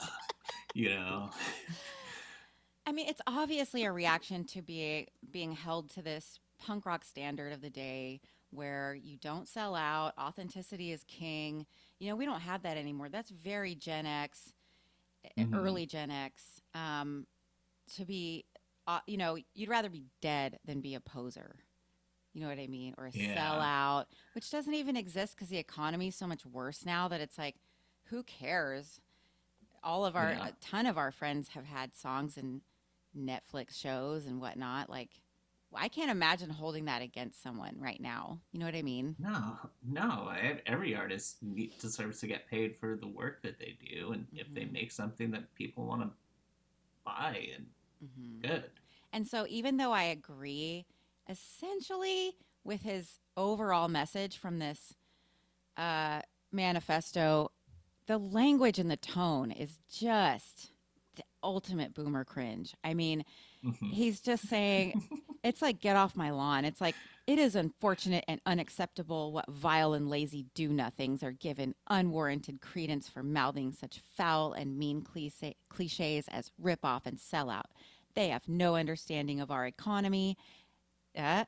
you 0.73 0.89
know. 0.89 1.29
I 2.87 2.91
mean, 2.91 3.07
it's 3.07 3.21
obviously 3.27 3.83
a 3.83 3.91
reaction 3.91 4.45
to 4.45 4.63
be 4.63 5.09
being 5.31 5.51
held 5.51 5.91
to 5.91 6.01
this 6.01 6.39
punk 6.65 6.85
rock 6.85 7.03
standard 7.03 7.51
of 7.53 7.61
the 7.61 7.69
day 7.69 8.21
where 8.51 8.93
you 8.95 9.17
don't 9.17 9.47
sell 9.47 9.75
out, 9.75 10.13
authenticity 10.19 10.91
is 10.91 11.03
king. 11.05 11.65
You 11.99 12.09
know, 12.09 12.15
we 12.15 12.25
don't 12.25 12.41
have 12.41 12.63
that 12.63 12.77
anymore. 12.77 13.09
That's 13.09 13.29
very 13.31 13.75
Gen 13.75 14.05
X, 14.05 14.53
Mhm. 15.37 15.53
early 15.53 15.85
Gen 15.85 16.11
X. 16.11 16.61
Um, 16.73 17.27
to 17.95 18.05
be, 18.05 18.45
uh, 18.87 18.99
you 19.07 19.17
know, 19.17 19.37
you'd 19.53 19.69
rather 19.69 19.89
be 19.89 20.05
dead 20.21 20.59
than 20.65 20.81
be 20.81 20.95
a 20.95 20.99
poser. 21.01 21.55
You 22.33 22.41
know 22.41 22.47
what 22.47 22.59
I 22.59 22.67
mean? 22.67 22.95
Or 22.97 23.07
a 23.07 23.11
Yeah. 23.11 23.35
sellout, 23.35 24.05
which 24.33 24.49
doesn't 24.49 24.73
even 24.73 24.95
exist 24.95 25.35
because 25.35 25.49
the 25.49 25.57
economy 25.57 26.07
is 26.07 26.15
so 26.15 26.27
much 26.27 26.45
worse 26.45 26.85
now 26.85 27.07
that 27.09 27.21
it's 27.21 27.37
like, 27.37 27.55
who 28.05 28.23
cares? 28.23 28.99
All 29.83 30.05
of 30.05 30.15
our, 30.15 30.31
Yeah. 30.31 30.47
a 30.47 30.51
ton 30.53 30.85
of 30.85 30.97
our 30.97 31.11
friends 31.11 31.49
have 31.49 31.65
had 31.65 31.95
songs 31.95 32.37
and 32.37 32.61
Netflix 33.15 33.73
shows 33.75 34.25
and 34.25 34.39
whatnot. 34.41 34.89
Like, 34.89 35.21
I 35.75 35.87
can't 35.87 36.11
imagine 36.11 36.49
holding 36.49 36.85
that 36.85 37.01
against 37.01 37.41
someone 37.41 37.75
right 37.79 37.99
now. 38.01 38.39
You 38.51 38.59
know 38.59 38.65
what 38.65 38.75
I 38.75 38.81
mean? 38.81 39.15
No, 39.19 39.57
no. 39.83 40.31
e- 40.33 40.61
Every 40.65 40.95
artist 40.95 41.41
need- 41.43 41.77
deserves 41.79 42.19
to 42.21 42.27
get 42.27 42.47
paid 42.47 42.75
for 42.77 42.95
the 42.95 43.07
work 43.07 43.41
that 43.43 43.59
they 43.59 43.77
do, 43.83 44.11
and 44.13 44.27
if 44.33 44.53
they 44.53 44.61
Mhm. 44.65 44.71
make 44.71 44.91
something 44.91 45.31
that 45.31 45.53
people 45.55 45.85
want 45.85 46.01
to 46.01 46.11
buy, 47.03 47.49
and 47.55 47.67
hmm 47.99 48.39
good. 48.39 48.71
And 49.11 49.27
so, 49.27 49.45
even 49.47 49.77
though 49.77 49.91
I 49.91 50.03
agree 50.03 50.85
essentially 51.29 52.33
with 52.63 52.81
his 52.81 53.19
overall 53.37 53.87
message 53.87 54.37
from 54.37 54.59
this 54.59 54.95
uh, 55.77 56.21
manifesto, 56.51 57.51
the 58.05 58.17
language 58.17 58.77
and 58.79 58.91
the 58.91 58.97
tone 58.97 59.51
is 59.51 59.79
just 59.89 60.71
the 61.15 61.23
ultimate 61.41 61.93
boomer 61.93 62.23
cringe. 62.23 62.75
I 62.83 62.93
mean, 62.93 63.23
Mhm. 63.63 63.91
he's 63.91 64.21
just 64.21 64.47
saying, 64.47 64.93
it's 65.43 65.61
like, 65.61 65.79
get 65.79 65.95
off 65.95 66.15
my 66.15 66.31
lawn. 66.31 66.65
It's 66.65 66.81
like, 66.81 66.95
it 67.25 67.39
is 67.39 67.55
unfortunate 67.55 68.25
and 68.27 68.41
unacceptable 68.45 69.31
what 69.31 69.49
vile 69.49 69.93
and 69.93 70.09
lazy 70.09 70.45
do 70.53 70.69
nothings 70.69 71.23
are 71.23 71.31
given 71.31 71.75
unwarranted 71.89 72.61
credence 72.61 73.07
for 73.07 73.23
mouthing 73.23 73.71
such 73.71 74.01
foul 74.17 74.53
and 74.53 74.77
mean 74.77 75.01
cliche- 75.01 75.55
cliches 75.69 76.27
as 76.29 76.51
rip 76.59 76.83
off 76.83 77.05
and 77.05 77.19
sell 77.19 77.49
out. 77.49 77.67
They 78.15 78.29
have 78.29 78.47
no 78.47 78.75
understanding 78.75 79.39
of 79.39 79.51
our 79.51 79.65
economy. 79.65 80.37
Uh, 81.17 81.45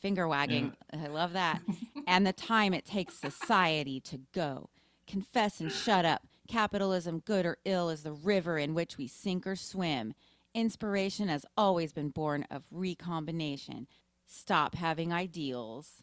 finger 0.00 0.26
wagging. 0.28 0.74
I 0.92 1.06
love 1.08 1.32
that. 1.34 1.60
and 2.06 2.26
the 2.26 2.32
time 2.32 2.72
it 2.72 2.84
takes 2.84 3.14
society 3.14 4.00
to 4.00 4.20
go. 4.32 4.70
Confess 5.06 5.60
and 5.60 5.70
shut 5.70 6.04
up. 6.04 6.22
Capitalism, 6.48 7.20
good 7.20 7.46
or 7.46 7.58
ill, 7.64 7.90
is 7.90 8.02
the 8.02 8.12
river 8.12 8.58
in 8.58 8.74
which 8.74 8.96
we 8.98 9.06
sink 9.06 9.46
or 9.46 9.56
swim. 9.56 10.14
Inspiration 10.54 11.28
has 11.28 11.46
always 11.56 11.92
been 11.92 12.08
born 12.08 12.46
of 12.50 12.64
recombination. 12.70 13.86
Stop 14.26 14.74
having 14.74 15.12
ideals, 15.12 16.02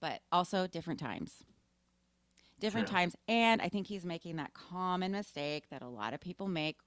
but 0.00 0.20
also 0.32 0.66
different 0.66 1.00
times. 1.00 1.44
Different 2.60 2.88
times. 2.88 3.14
And 3.28 3.60
I 3.60 3.68
think 3.68 3.88
he's 3.88 4.06
making 4.06 4.36
that 4.36 4.54
common 4.54 5.12
mistake 5.12 5.68
that 5.70 5.82
a 5.82 5.88
lot 5.88 6.14
of 6.14 6.20
people 6.20 6.48
make 6.48 6.78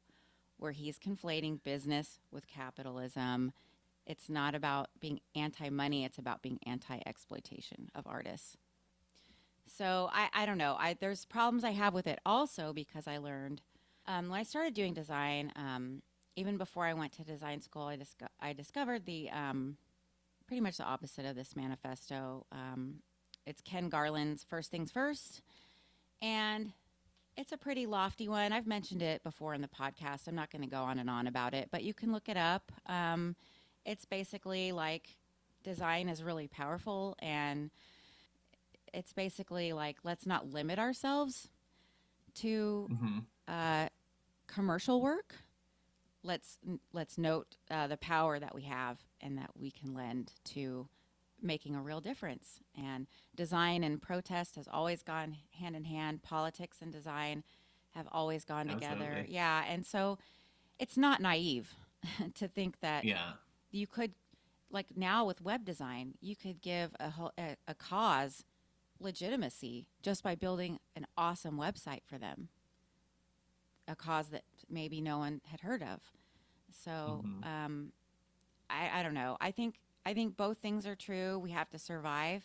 where 0.58 0.72
he's 0.72 0.98
conflating 0.98 1.64
business 1.64 2.20
with 2.32 2.48
capitalism. 2.48 3.52
It's 4.06 4.30
not 4.30 4.56
about 4.56 4.90
being 5.00 5.20
anti 5.36 5.70
money, 5.70 6.04
it's 6.04 6.18
about 6.18 6.42
being 6.42 6.60
anti 6.66 7.00
exploitation 7.06 7.90
of 7.94 8.08
artists. 8.08 8.58
So 9.68 10.10
I, 10.12 10.30
I 10.34 10.46
don't 10.46 10.58
know. 10.58 10.76
I, 10.80 10.96
there's 11.00 11.26
problems 11.26 11.64
I 11.64 11.72
have 11.72 11.94
with 11.94 12.08
it 12.08 12.20
also 12.26 12.74
because 12.74 13.08
I 13.08 13.18
learned 13.18 13.62
um, 14.08 14.30
when 14.30 14.40
I 14.40 14.44
started 14.44 14.74
doing 14.74 14.94
design, 14.94 15.52
um, 15.56 16.02
even 16.38 16.58
before 16.58 16.86
I 16.86 16.94
went 16.94 17.12
to 17.14 17.24
design 17.24 17.62
school, 17.62 17.84
I, 17.88 17.98
disco- 17.98 18.28
I 18.40 18.54
discovered 18.54 19.06
the 19.06 19.30
um, 19.32 19.78
pretty 20.48 20.62
much 20.62 20.78
the 20.78 20.84
opposite 20.86 21.26
of 21.26 21.36
this 21.36 21.56
manifesto. 21.56 22.46
Um, 22.52 23.02
it's 23.46 23.62
Ken 23.62 23.90
Garland's 23.90 24.44
First 24.44 24.72
Things 24.72 24.92
First. 24.92 25.42
And 26.22 26.74
it's 27.36 27.52
a 27.52 27.58
pretty 27.58 27.88
lofty 27.88 28.30
one. 28.30 28.54
I've 28.54 28.68
mentioned 28.68 29.02
it 29.02 29.24
before 29.24 29.54
in 29.56 29.62
the 29.62 29.68
podcast. 29.68 30.28
I'm 30.28 30.36
not 30.36 30.52
going 30.52 30.62
to 30.62 30.70
go 30.70 30.84
on 30.84 31.00
and 31.00 31.10
on 31.10 31.28
about 31.28 31.54
it, 31.54 31.70
but 31.72 31.84
you 31.84 31.94
can 31.94 32.12
look 32.12 32.30
it 32.30 32.38
up. 32.38 32.72
Um, 32.86 33.36
it's 33.86 34.06
basically 34.06 34.72
like 34.72 35.18
design 35.64 36.08
is 36.08 36.24
really 36.24 36.48
powerful, 36.48 37.16
and 37.20 37.72
it's 38.94 39.14
basically 39.14 39.74
like 39.74 39.98
let's 40.04 40.26
not 40.26 40.52
limit 40.52 40.78
ourselves 40.80 41.50
to 42.36 42.90
hmm 42.90 43.20
uh, 43.48 43.88
commercial 44.48 45.02
work. 45.02 45.36
Let's 46.28 46.58
let's 46.92 47.18
note 47.18 47.56
uh, 47.72 47.88
the 47.88 47.98
power 47.98 48.38
that 48.38 48.54
we 48.54 48.64
have 48.64 48.98
and 49.22 49.38
that 49.38 49.52
we 49.58 49.72
can 49.72 49.94
lend 49.94 50.34
to 50.56 50.90
making 51.42 51.74
a 51.76 51.82
real 51.82 52.02
difference. 52.02 52.60
And 52.78 53.08
design 53.34 53.84
and 53.84 54.02
protest 54.02 54.58
has 54.58 54.68
always 54.68 55.04
gone 55.04 55.38
hand 55.60 55.76
in 55.76 55.86
hand. 55.86 56.24
Politics 56.24 56.80
and 56.82 56.92
design 56.92 57.44
have 57.92 58.08
always 58.12 58.44
gone 58.44 58.68
together. 58.68 59.26
Yeah, 59.28 59.64
and 59.68 59.86
so 59.86 60.18
it's 60.78 60.98
not 60.98 61.22
naive 61.22 61.74
to 62.36 62.48
think 62.48 62.82
that 62.82 63.06
Yeah. 63.06 63.32
you 63.72 63.88
could 63.88 64.12
like 64.70 64.98
now 64.98 65.26
with 65.26 65.42
web 65.42 65.64
design 65.64 66.16
you 66.20 66.36
could 66.36 66.62
give 66.62 66.94
a, 67.00 67.12
a, 67.38 67.56
a 67.70 67.74
cause 67.74 68.44
legitimacy 69.00 69.88
just 70.04 70.24
by 70.24 70.36
building 70.36 70.78
an 70.96 71.08
awesome 71.18 71.58
website 71.58 72.02
for 72.06 72.18
them 72.18 72.50
a 73.88 73.96
cause 73.96 74.28
that 74.30 74.44
maybe 74.70 75.00
no 75.00 75.18
one 75.20 75.40
had 75.46 75.62
heard 75.62 75.82
of 75.82 76.02
so 76.84 77.24
Mhm. 77.26 77.46
um, 77.46 77.92
I, 78.70 79.00
I 79.00 79.04
don't 79.04 79.14
know 79.14 79.38
i 79.42 79.52
think 79.52 79.76
i 80.06 80.14
think 80.14 80.38
both 80.38 80.58
things 80.60 80.86
are 80.86 80.96
true 80.96 81.40
we 81.40 81.52
have 81.52 81.70
to 81.72 81.80
survive 81.80 82.44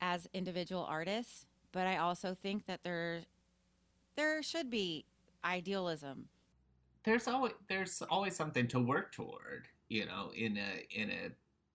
as 0.00 0.28
individual 0.32 0.84
artists 0.84 1.46
but 1.72 1.86
i 1.86 1.96
also 1.96 2.34
think 2.34 2.66
that 2.66 2.82
there 2.84 3.22
there 4.16 4.42
should 4.42 4.70
be 4.70 5.04
idealism 5.44 6.28
There's 7.04 7.28
always 7.28 7.52
there's 7.68 8.02
always 8.10 8.36
something 8.36 8.66
to 8.68 8.80
work 8.80 9.12
toward, 9.12 9.68
you 9.88 10.04
know, 10.06 10.30
in 10.34 10.56
a 10.58 10.86
in 10.90 11.10
a 11.10 11.30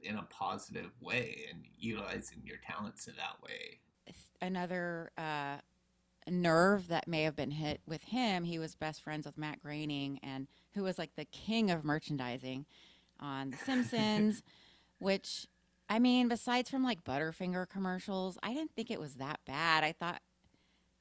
in 0.08 0.17
a 0.17 0.24
positive 0.24 0.91
way 1.01 1.46
and 1.50 1.63
utilizing 1.79 2.41
your 2.46 2.58
talents 2.58 3.08
in 3.08 3.15
that 3.15 3.41
way. 3.41 3.79
another 4.41 5.12
uh, 5.17 5.58
nerve 6.29 6.89
that 6.89 7.08
may 7.08 7.24
have 7.24 7.36
been 7.36 7.51
hit 7.51 7.79
with 7.88 8.03
him. 8.03 8.43
He 8.43 8.60
was 8.60 8.75
best 8.75 9.01
friends 9.01 9.25
with 9.25 9.38
Matt 9.38 9.62
Groening, 9.62 10.20
and 10.22 10.48
who 10.75 10.84
was 10.84 10.98
like 10.98 11.15
the 11.15 11.25
king 11.25 11.70
of 11.72 11.84
merchandising 11.84 12.65
on 13.20 13.51
The 13.51 13.58
Simpsons. 13.58 14.42
which, 15.00 15.48
I 15.89 16.00
mean, 16.00 16.27
besides 16.30 16.70
from 16.70 16.84
like 16.84 17.03
Butterfinger 17.03 17.68
commercials, 17.70 18.38
I 18.42 18.53
didn't 18.53 18.72
think 18.75 18.89
it 18.89 19.00
was 19.00 19.15
that 19.15 19.39
bad. 19.46 19.84
I 19.84 19.92
thought, 19.92 20.22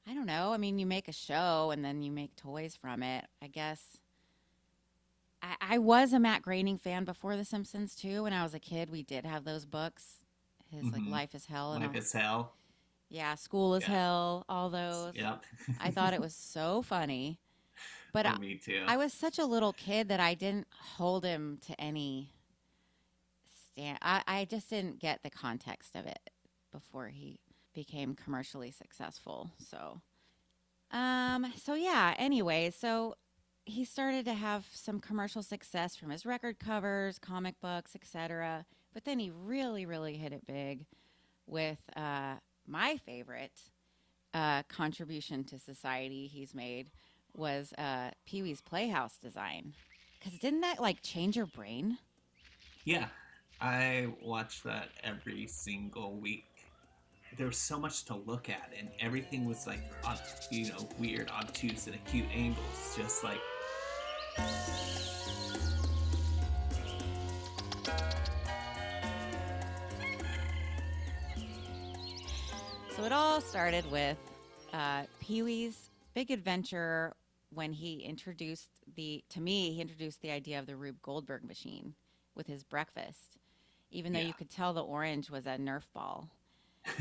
I 0.07 0.13
don't 0.13 0.25
know. 0.25 0.51
I 0.51 0.57
mean, 0.57 0.77
you 0.79 0.85
make 0.85 1.07
a 1.07 1.13
show 1.13 1.71
and 1.71 1.83
then 1.85 2.01
you 2.01 2.11
make 2.11 2.35
toys 2.35 2.75
from 2.75 3.01
it. 3.03 3.25
I 3.41 3.47
guess. 3.47 3.97
I, 5.41 5.55
I 5.61 5.77
was 5.77 6.13
a 6.13 6.19
Matt 6.19 6.41
Groening 6.41 6.77
fan 6.77 7.05
before 7.05 7.37
The 7.37 7.45
Simpsons 7.45 7.95
too. 7.95 8.23
When 8.23 8.33
I 8.33 8.43
was 8.43 8.53
a 8.53 8.59
kid, 8.59 8.89
we 8.89 9.03
did 9.03 9.25
have 9.25 9.43
those 9.45 9.65
books. 9.65 10.17
His 10.69 10.85
like 10.85 11.01
Mhm. 11.03 11.09
Life 11.11 11.35
is 11.35 11.45
Hell 11.45 11.73
and 11.73 11.83
Life 11.83 11.91
all- 11.95 11.97
is 12.01 12.11
hell. 12.11 12.53
yeah, 13.09 13.35
School 13.35 13.75
is 13.75 13.83
Yeah. 13.83 13.89
Hell, 13.93 14.45
all 14.49 14.69
those. 14.69 15.15
Yep. 15.15 15.43
I 15.79 15.91
thought 15.91 16.13
it 16.13 16.19
was 16.27 16.35
so 16.35 16.81
funny. 16.81 17.39
But 18.13 18.27
I, 18.27 18.37
me 18.37 18.55
too. 18.55 18.83
I 18.87 18.95
was 18.95 19.11
such 19.11 19.39
a 19.39 19.45
little 19.45 19.73
kid 19.73 20.07
that 20.09 20.19
I 20.19 20.35
didn't 20.35 20.67
hold 20.97 21.25
him 21.25 21.57
to 21.67 21.79
any 21.81 22.29
stand. 23.71 23.97
I, 24.01 24.21
I 24.27 24.45
just 24.45 24.69
didn't 24.69 24.99
get 24.99 25.23
the 25.23 25.31
context 25.31 25.95
of 25.95 26.05
it 26.05 26.29
before 26.71 27.07
he 27.07 27.39
became 27.73 28.15
commercially 28.15 28.71
successful. 28.71 29.49
So, 29.57 29.99
um, 30.91 31.51
so 31.57 31.73
yeah. 31.73 32.13
Anyway, 32.17 32.71
so 32.77 33.15
he 33.65 33.83
started 33.83 34.25
to 34.25 34.33
have 34.33 34.67
some 34.71 34.99
commercial 34.99 35.41
success 35.41 35.95
from 35.95 36.11
his 36.11 36.25
record 36.25 36.59
covers, 36.59 37.17
comic 37.17 37.59
books, 37.61 37.95
etc. 37.95 38.65
But 38.93 39.05
then 39.05 39.17
he 39.17 39.31
really, 39.31 39.87
really 39.87 40.17
hit 40.17 40.33
it 40.33 40.45
big 40.45 40.85
with 41.47 41.79
uh, 41.95 42.35
my 42.67 42.97
favorite 42.97 43.59
uh, 44.33 44.63
contribution 44.63 45.43
to 45.45 45.59
society 45.59 46.27
he's 46.27 46.53
made 46.53 46.89
was 47.35 47.73
uh, 47.77 48.11
Pee 48.25 48.41
Wee's 48.41 48.61
Playhouse 48.61 49.17
design. 49.17 49.73
Because 50.19 50.39
didn't 50.39 50.61
that 50.61 50.81
like 50.81 51.01
change 51.01 51.35
your 51.35 51.47
brain? 51.47 51.97
Yeah, 52.85 53.07
I 53.59 54.07
watch 54.21 54.63
that 54.63 54.89
every 55.03 55.47
single 55.47 56.15
week. 56.17 56.45
There 57.37 57.47
was 57.47 57.57
so 57.57 57.79
much 57.79 58.05
to 58.05 58.15
look 58.15 58.49
at, 58.49 58.71
and 58.77 58.89
everything 58.99 59.45
was 59.45 59.65
like, 59.65 59.81
you 60.51 60.67
know, 60.69 60.87
weird, 60.99 61.29
obtuse, 61.31 61.87
and 61.87 61.95
acute 61.95 62.27
angles. 62.33 62.95
Just 62.95 63.23
like, 63.23 63.39
So 72.95 73.05
it 73.05 73.11
all 73.11 73.41
started 73.41 73.89
with 73.91 74.17
uh, 74.71 75.03
Pee 75.19 75.41
Wee's 75.41 75.89
big 76.13 76.29
adventure 76.29 77.13
when 77.53 77.73
he 77.73 77.99
introduced 78.01 78.69
the, 78.95 79.23
to 79.29 79.41
me, 79.41 79.73
he 79.73 79.81
introduced 79.81 80.21
the 80.21 80.31
idea 80.31 80.59
of 80.59 80.65
the 80.65 80.75
Rube 80.75 81.01
Goldberg 81.01 81.43
machine 81.43 81.93
with 82.35 82.47
his 82.47 82.63
breakfast, 82.63 83.37
even 83.91 84.13
though 84.13 84.19
Yeah. 84.19 84.27
you 84.27 84.33
could 84.33 84.49
tell 84.49 84.73
the 84.73 84.83
orange 84.83 85.29
was 85.29 85.45
a 85.45 85.57
Nerf 85.57 85.83
ball. 85.93 86.29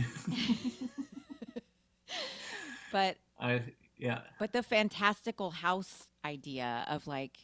but 2.93 3.17
I 3.41 3.63
yeah, 3.99 4.21
but 4.39 4.53
the 4.53 4.63
fantastical 4.63 5.51
house 5.51 6.07
idea 6.25 6.85
of 6.89 7.07
like 7.09 7.37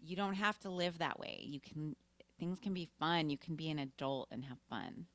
you 0.00 0.16
don't 0.16 0.34
have 0.34 0.58
to 0.60 0.70
live 0.70 0.98
that 0.98 1.18
way. 1.18 1.42
You 1.46 1.60
can 1.60 1.94
things 2.38 2.58
can 2.58 2.72
be 2.72 2.88
fun. 2.98 3.28
You 3.30 3.36
can 3.36 3.54
be 3.54 3.68
an 3.70 3.78
adult 3.80 4.28
and 4.30 4.44
have 4.46 4.58
fun. 4.70 5.06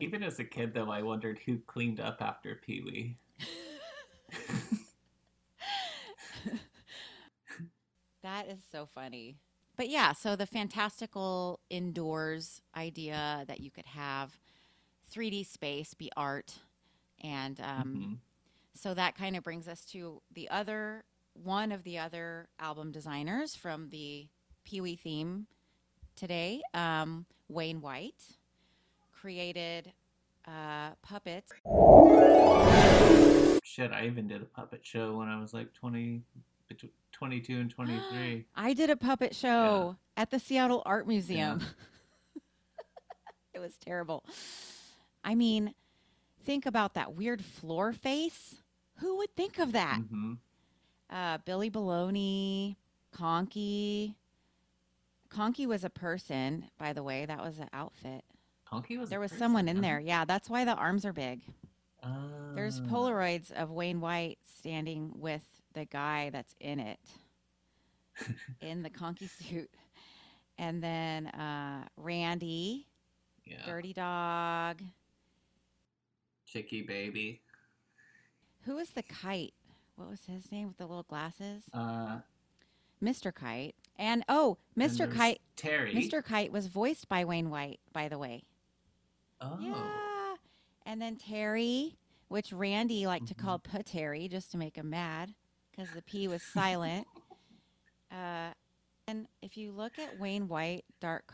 Even 0.00 0.22
as 0.22 0.38
a 0.38 0.44
kid 0.44 0.72
though, 0.74 0.90
I 0.90 1.02
wondered 1.02 1.40
who 1.44 1.58
cleaned 1.66 1.98
up 2.00 2.18
after 2.20 2.54
Pee 2.64 2.80
Wee. 2.84 3.16
That 8.24 8.48
is 8.48 8.58
so 8.72 8.86
funny 8.92 9.36
but 9.76 9.88
yeah 9.88 10.12
so 10.12 10.34
the 10.34 10.46
fantastical 10.46 11.60
indoors 11.70 12.60
idea 12.76 13.44
that 13.46 13.60
you 13.60 13.70
could 13.70 13.86
have 13.86 14.38
3d 15.14 15.46
space 15.46 15.94
be 15.94 16.10
art 16.16 16.58
and 17.22 17.60
um, 17.60 17.94
Mhm. 17.94 18.18
So 18.76 18.92
that 18.92 19.16
kind 19.16 19.36
of 19.36 19.44
brings 19.44 19.68
us 19.68 19.84
to 19.92 20.20
the 20.32 20.50
other 20.50 21.04
one 21.32 21.70
of 21.70 21.84
the 21.84 21.96
other 21.96 22.48
album 22.58 22.90
designers 22.90 23.54
from 23.54 23.90
the 23.90 24.26
Pee 24.64 24.80
Wee 24.80 24.96
theme 24.96 25.46
today, 26.16 26.60
um, 26.74 27.26
Wayne 27.48 27.80
White, 27.80 28.24
created 29.12 29.92
uh, 30.46 30.90
puppets. 31.02 31.52
Shit, 33.62 33.92
I 33.92 34.06
even 34.06 34.26
did 34.26 34.42
a 34.42 34.44
puppet 34.44 34.80
show 34.84 35.16
when 35.18 35.28
I 35.28 35.40
was 35.40 35.54
like 35.54 35.72
20, 35.74 36.20
betw- 36.70 36.90
22 37.24 37.58
and 37.58 37.70
23. 37.70 38.44
I 38.54 38.74
did 38.74 38.90
a 38.90 38.96
puppet 38.96 39.34
show 39.34 39.96
at 40.14 40.30
the 40.30 40.38
Seattle 40.38 40.82
Art 40.84 41.08
Museum. 41.08 41.62
it 43.54 43.60
was 43.60 43.78
terrible. 43.78 44.24
I 45.24 45.34
mean, 45.34 45.72
think 46.44 46.66
about 46.66 46.92
that 46.94 47.14
weird 47.14 47.42
floor 47.42 47.94
face. 47.94 48.56
Who 48.98 49.16
would 49.16 49.34
think 49.34 49.58
of 49.58 49.72
that? 49.72 50.00
hmm 50.10 50.34
uh, 51.10 51.38
Billy 51.44 51.70
Baloney, 51.70 52.76
Conky. 53.12 54.16
Conky 55.30 55.66
was 55.66 55.84
a 55.84 55.90
person, 55.90 56.64
by 56.78 56.92
the 56.92 57.02
way. 57.02 57.24
That 57.24 57.38
was 57.42 57.58
an 57.58 57.68
outfit. 57.72 58.22
Conky 58.68 58.96
was. 58.98 59.08
a 59.08 59.10
There 59.10 59.20
was 59.20 59.30
person, 59.30 59.38
someone 59.44 59.68
in 59.68 59.80
there. 59.80 60.00
Yeah, 60.00 60.24
that's 60.26 60.50
why 60.50 60.64
the 60.64 60.74
arms 60.74 61.04
are 61.06 61.12
big. 61.14 61.40
There's 62.54 62.80
Ah. 62.80 62.88
Polaroids 62.90 63.50
of 63.52 63.70
Wayne 63.70 64.00
White 64.00 64.38
standing 64.58 65.12
with 65.16 65.44
the 65.74 65.84
guy 65.84 66.30
that's 66.30 66.54
in 66.60 66.80
it, 66.80 66.98
in 68.60 68.82
the 68.82 68.90
Conky 68.90 69.26
suit. 69.28 69.70
And 70.58 70.82
then 70.82 71.26
uh, 71.28 71.84
Randy, 71.96 72.86
Yeah. 73.44 73.64
Dirty 73.66 73.92
Dog. 73.92 74.80
Chicky 76.46 76.82
baby. 76.82 77.40
Who 78.64 78.76
was 78.76 78.90
the 78.90 79.02
kite? 79.02 79.54
What 79.96 80.08
was 80.08 80.20
his 80.26 80.50
name 80.52 80.68
with 80.68 80.78
the 80.78 80.86
little 80.86 81.02
glasses? 81.04 81.64
Uh, 81.72 82.18
Mr. 83.02 83.34
Kite. 83.34 83.74
And 83.96 84.24
oh, 84.28 84.58
Mr. 84.76 84.98
there's 84.98 85.14
Kite. 85.14 85.40
Pterri. 85.56 85.92
Mr. 85.94 86.24
Kite 86.24 86.50
was 86.52 86.66
voiced 86.68 87.08
by 87.08 87.24
Wayne 87.24 87.50
White, 87.50 87.80
by 87.92 88.08
the 88.08 88.18
way. 88.18 88.44
Oh. 89.40 89.58
Yeah. 89.60 90.36
And 90.86 91.00
then 91.02 91.16
Pterri, 91.16 91.96
which 92.28 92.52
Randy 92.52 93.06
liked 93.06 93.26
to 93.28 93.34
Mhm. 93.34 93.38
call 93.38 93.58
Put 93.58 93.86
Terry 93.86 94.28
just 94.28 94.50
to 94.52 94.56
make 94.58 94.76
him 94.76 94.90
mad 94.90 95.34
because 95.74 95.90
the 95.94 96.02
P 96.02 96.28
was 96.28 96.42
silent. 96.42 97.06
uh, 98.12 98.50
and 99.06 99.26
if 99.42 99.56
you 99.56 99.72
look 99.72 99.98
at 99.98 100.18
Wayne 100.18 100.48
White 100.48 100.84
Dart, 101.00 101.24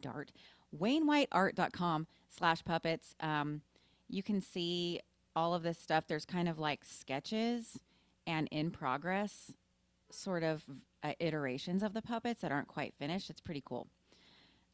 Dart, 0.00 0.32
WayneWhiteArt.com 0.78 2.06
slash 2.28 2.64
puppets, 2.64 3.14
um, 3.20 3.62
you 4.08 4.22
can 4.22 4.40
see 4.40 5.00
all 5.34 5.54
of 5.54 5.62
this 5.62 5.78
stuff. 5.78 6.06
There's 6.06 6.24
kind 6.24 6.48
of 6.48 6.58
like 6.58 6.84
sketches 6.84 7.78
and 8.26 8.48
in 8.52 8.70
progress 8.70 9.52
sort 10.10 10.42
of 10.42 10.64
uh, 11.02 11.12
iterations 11.18 11.82
of 11.82 11.94
the 11.94 12.02
puppets 12.02 12.42
that 12.42 12.52
aren't 12.52 12.68
quite 12.68 12.94
finished. 12.98 13.30
It's 13.30 13.40
pretty 13.40 13.62
cool. 13.64 13.88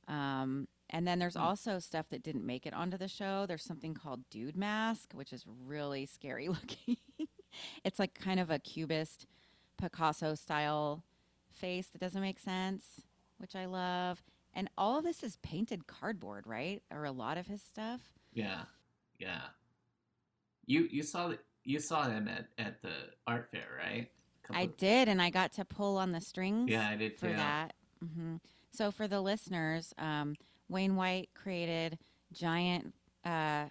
Um, 0.09 0.69
and 0.91 1.07
then 1.07 1.19
there's 1.19 1.35
Hmm. 1.37 1.43
also 1.43 1.79
stuff 1.79 2.09
that 2.11 2.23
didn't 2.23 2.45
make 2.47 2.67
it 2.67 2.75
onto 2.75 2.97
the 2.97 3.09
show. 3.09 3.47
There's 3.47 3.63
something 3.65 3.95
called 3.95 4.29
Dude 4.31 4.57
Mask, 4.57 5.13
which 5.13 5.33
is 5.33 5.45
really 5.47 6.07
scary 6.07 6.49
looking. 6.49 6.97
It's 7.85 7.99
like 7.99 8.14
kind 8.14 8.40
of 8.40 8.51
a 8.51 8.59
cubist 8.59 9.27
Picasso 9.77 10.35
style 10.35 11.05
face 11.53 11.87
that 11.88 12.01
doesn't 12.01 12.21
make 12.23 12.38
sense, 12.38 13.03
which 13.38 13.55
I 13.57 13.66
love. 13.66 14.23
And 14.55 14.68
all 14.77 14.99
of 14.99 15.05
this 15.05 15.23
is 15.23 15.37
painted 15.42 15.87
cardboard, 15.87 16.47
right? 16.47 16.83
Or 16.90 17.05
a 17.05 17.12
lot 17.12 17.38
of 17.38 17.47
his 17.47 17.62
stuff. 17.62 18.01
Yeah, 18.33 18.62
yeah. 19.18 19.42
You 20.66 20.88
you 20.90 21.03
saw 21.03 21.33
you 21.64 21.79
saw 21.81 22.09
him 22.09 22.29
at 22.29 22.47
at 22.59 22.83
the 22.83 22.92
art 23.27 23.49
fair, 23.51 23.66
right? 23.79 24.11
I 24.51 24.62
of- 24.62 24.77
did, 24.79 25.09
and 25.09 25.21
I 25.21 25.31
got 25.31 25.53
to 25.55 25.64
pull 25.64 25.99
on 25.99 26.12
the 26.12 26.21
strings 26.21 26.71
Yeah, 26.71 26.88
I 26.88 26.97
did 26.97 27.18
for 27.18 27.29
too. 27.29 27.37
that. 27.37 27.75
hmm 28.01 28.37
So 28.71 28.90
for 28.90 29.07
the 29.07 29.21
listeners, 29.21 29.92
um, 29.99 30.35
Wayne 30.68 30.97
White 30.97 31.31
created 31.35 31.99
giant 32.33 32.94
uh, 33.25 33.66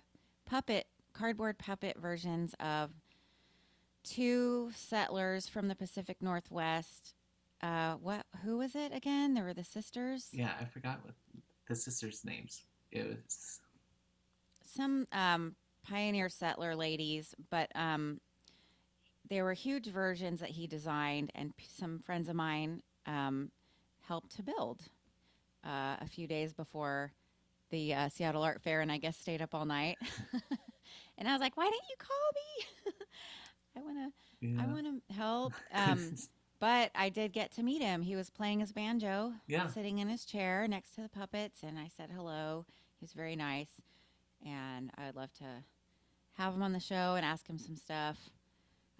puppet, 0.45 0.85
cardboard 1.13 1.57
puppet 1.57 1.97
versions 1.99 2.53
of 2.59 2.91
two 4.07 4.71
settlers 4.75 5.47
from 5.47 5.67
the 5.67 5.75
Pacific 5.75 6.17
Northwest. 6.21 7.13
Uh, 7.61 7.93
what? 7.95 8.25
Who 8.43 8.57
was 8.57 8.75
it 8.75 8.93
again? 8.93 9.33
There 9.33 9.43
were 9.43 9.53
the 9.53 9.63
sisters. 9.63 10.29
Yeah, 10.31 10.51
I 10.59 10.65
forgot 10.65 10.99
what 11.03 11.15
the 11.67 11.75
sisters' 11.75 12.23
names. 12.23 12.63
It 12.91 13.07
was 13.07 13.59
some 14.63 15.07
um, 15.11 15.55
pioneer 15.83 16.29
settler 16.29 16.75
ladies, 16.75 17.33
but 17.49 17.69
um, 17.75 18.19
there 19.29 19.43
were 19.43 19.53
huge 19.53 19.87
versions 19.87 20.39
that 20.39 20.49
he 20.49 20.67
designed, 20.67 21.31
and 21.35 21.53
some 21.77 21.99
friends 21.99 22.29
of 22.29 22.35
mine 22.35 22.81
um, 23.05 23.51
helped 24.01 24.35
to 24.35 24.43
build 24.43 24.81
uh, 25.65 25.97
a 25.99 26.07
few 26.07 26.27
days 26.27 26.53
before 26.53 27.11
the 27.69 27.93
uh, 27.93 28.09
Seattle 28.09 28.43
Art 28.43 28.61
Fair, 28.61 28.81
and 28.81 28.91
I 28.91 28.97
guess 28.97 29.17
stayed 29.17 29.41
up 29.41 29.53
all 29.53 29.65
night. 29.65 29.97
and 31.17 31.27
I 31.27 31.33
was 31.33 31.41
like, 31.41 31.57
"Why 31.57 31.65
didn't 31.65 31.89
you 31.89 31.95
call 31.97 32.93
me? 32.93 32.93
I 33.77 33.81
want 33.81 33.97
to, 33.97 34.47
yeah. 34.47 34.61
I 34.63 34.65
want 34.67 34.85
to 35.07 35.13
help." 35.13 35.53
Um, 35.73 36.15
but 36.59 36.89
I 36.95 37.09
did 37.09 37.33
get 37.33 37.51
to 37.53 37.63
meet 37.63 37.81
him. 37.81 38.01
He 38.01 38.15
was 38.15 38.29
playing 38.31 38.59
his 38.61 38.71
banjo, 38.71 39.33
Yeah. 39.47 39.67
sitting 39.67 39.99
in 39.99 40.09
his 40.09 40.25
chair 40.25 40.67
next 40.67 40.95
to 40.95 41.01
the 41.01 41.09
puppets, 41.09 41.61
and 41.63 41.77
I 41.77 41.89
said 41.95 42.09
hello. 42.09 42.65
He 42.99 43.03
was 43.03 43.13
very 43.13 43.35
nice, 43.35 43.69
and 44.45 44.89
I'd 44.97 45.15
love 45.15 45.31
to 45.35 45.45
have 46.33 46.53
him 46.55 46.63
on 46.63 46.73
the 46.73 46.79
show 46.79 47.13
and 47.15 47.23
ask 47.25 47.47
him 47.47 47.57
some 47.59 47.75
stuff. 47.77 48.17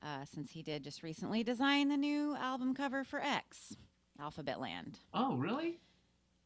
Uh, 0.04 0.24
since 0.26 0.52
he 0.52 0.62
did 0.62 0.84
just 0.84 1.02
recently 1.02 1.44
design 1.44 1.90
the 1.90 1.98
new 1.98 2.36
album 2.36 2.76
cover 2.76 3.04
for 3.04 3.20
X, 3.20 3.76
Alphabetland. 4.22 4.98
oh, 5.16 5.36
really? 5.36 5.80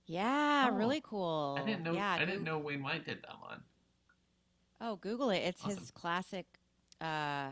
Yeah, 0.05 0.69
Oh, 0.71 0.75
really 0.75 1.01
cool. 1.03 1.57
I 1.61 1.65
didn't 1.65 1.83
know. 1.83 1.91
Yeah, 1.91 2.13
I 2.13 2.23
didn't 2.23 2.45
know 2.45 2.57
Wayne 2.57 2.81
White 2.81 3.05
did 3.05 3.21
that 3.23 3.41
one. 3.41 3.61
Oh, 4.79 4.95
Google 4.95 5.29
it. 5.31 5.39
It's 5.39 5.63
Awesome. 5.65 5.77
his 5.79 5.91
classic, 5.91 6.45
uh, 7.01 7.51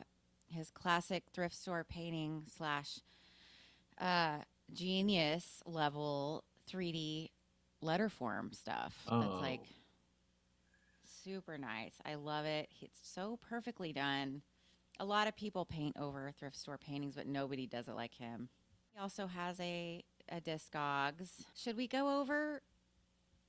his 0.50 0.70
classic 0.72 1.24
thrift 1.34 1.56
store 1.56 1.84
painting 1.84 2.44
slash 2.58 3.00
uh, 4.00 4.40
genius 4.74 5.62
level 5.66 6.44
3D 6.72 7.30
letter 7.82 8.10
form 8.10 8.52
stuff. 8.54 8.96
That's 9.10 9.42
like 9.42 9.62
Oh. 9.62 9.76
super 11.24 11.58
nice. 11.58 11.94
I 12.06 12.16
love 12.16 12.46
it. 12.46 12.70
It's 12.82 13.00
so 13.02 13.38
perfectly 13.50 13.94
done. 13.94 14.42
A 15.00 15.06
lot 15.06 15.28
of 15.28 15.36
people 15.36 15.66
paint 15.66 15.96
over 15.98 16.32
thrift 16.38 16.58
store 16.58 16.78
paintings, 16.78 17.16
but 17.16 17.28
nobody 17.28 17.66
does 17.68 17.88
it 17.88 17.96
like 17.96 18.14
him. 18.16 18.50
He 18.94 19.00
also 19.00 19.28
has 19.28 19.60
a 19.60 20.04
a 20.32 20.40
Discogs. 20.42 21.30
Should 21.56 21.76
we 21.78 21.88
go 21.88 22.20
over 22.22 22.62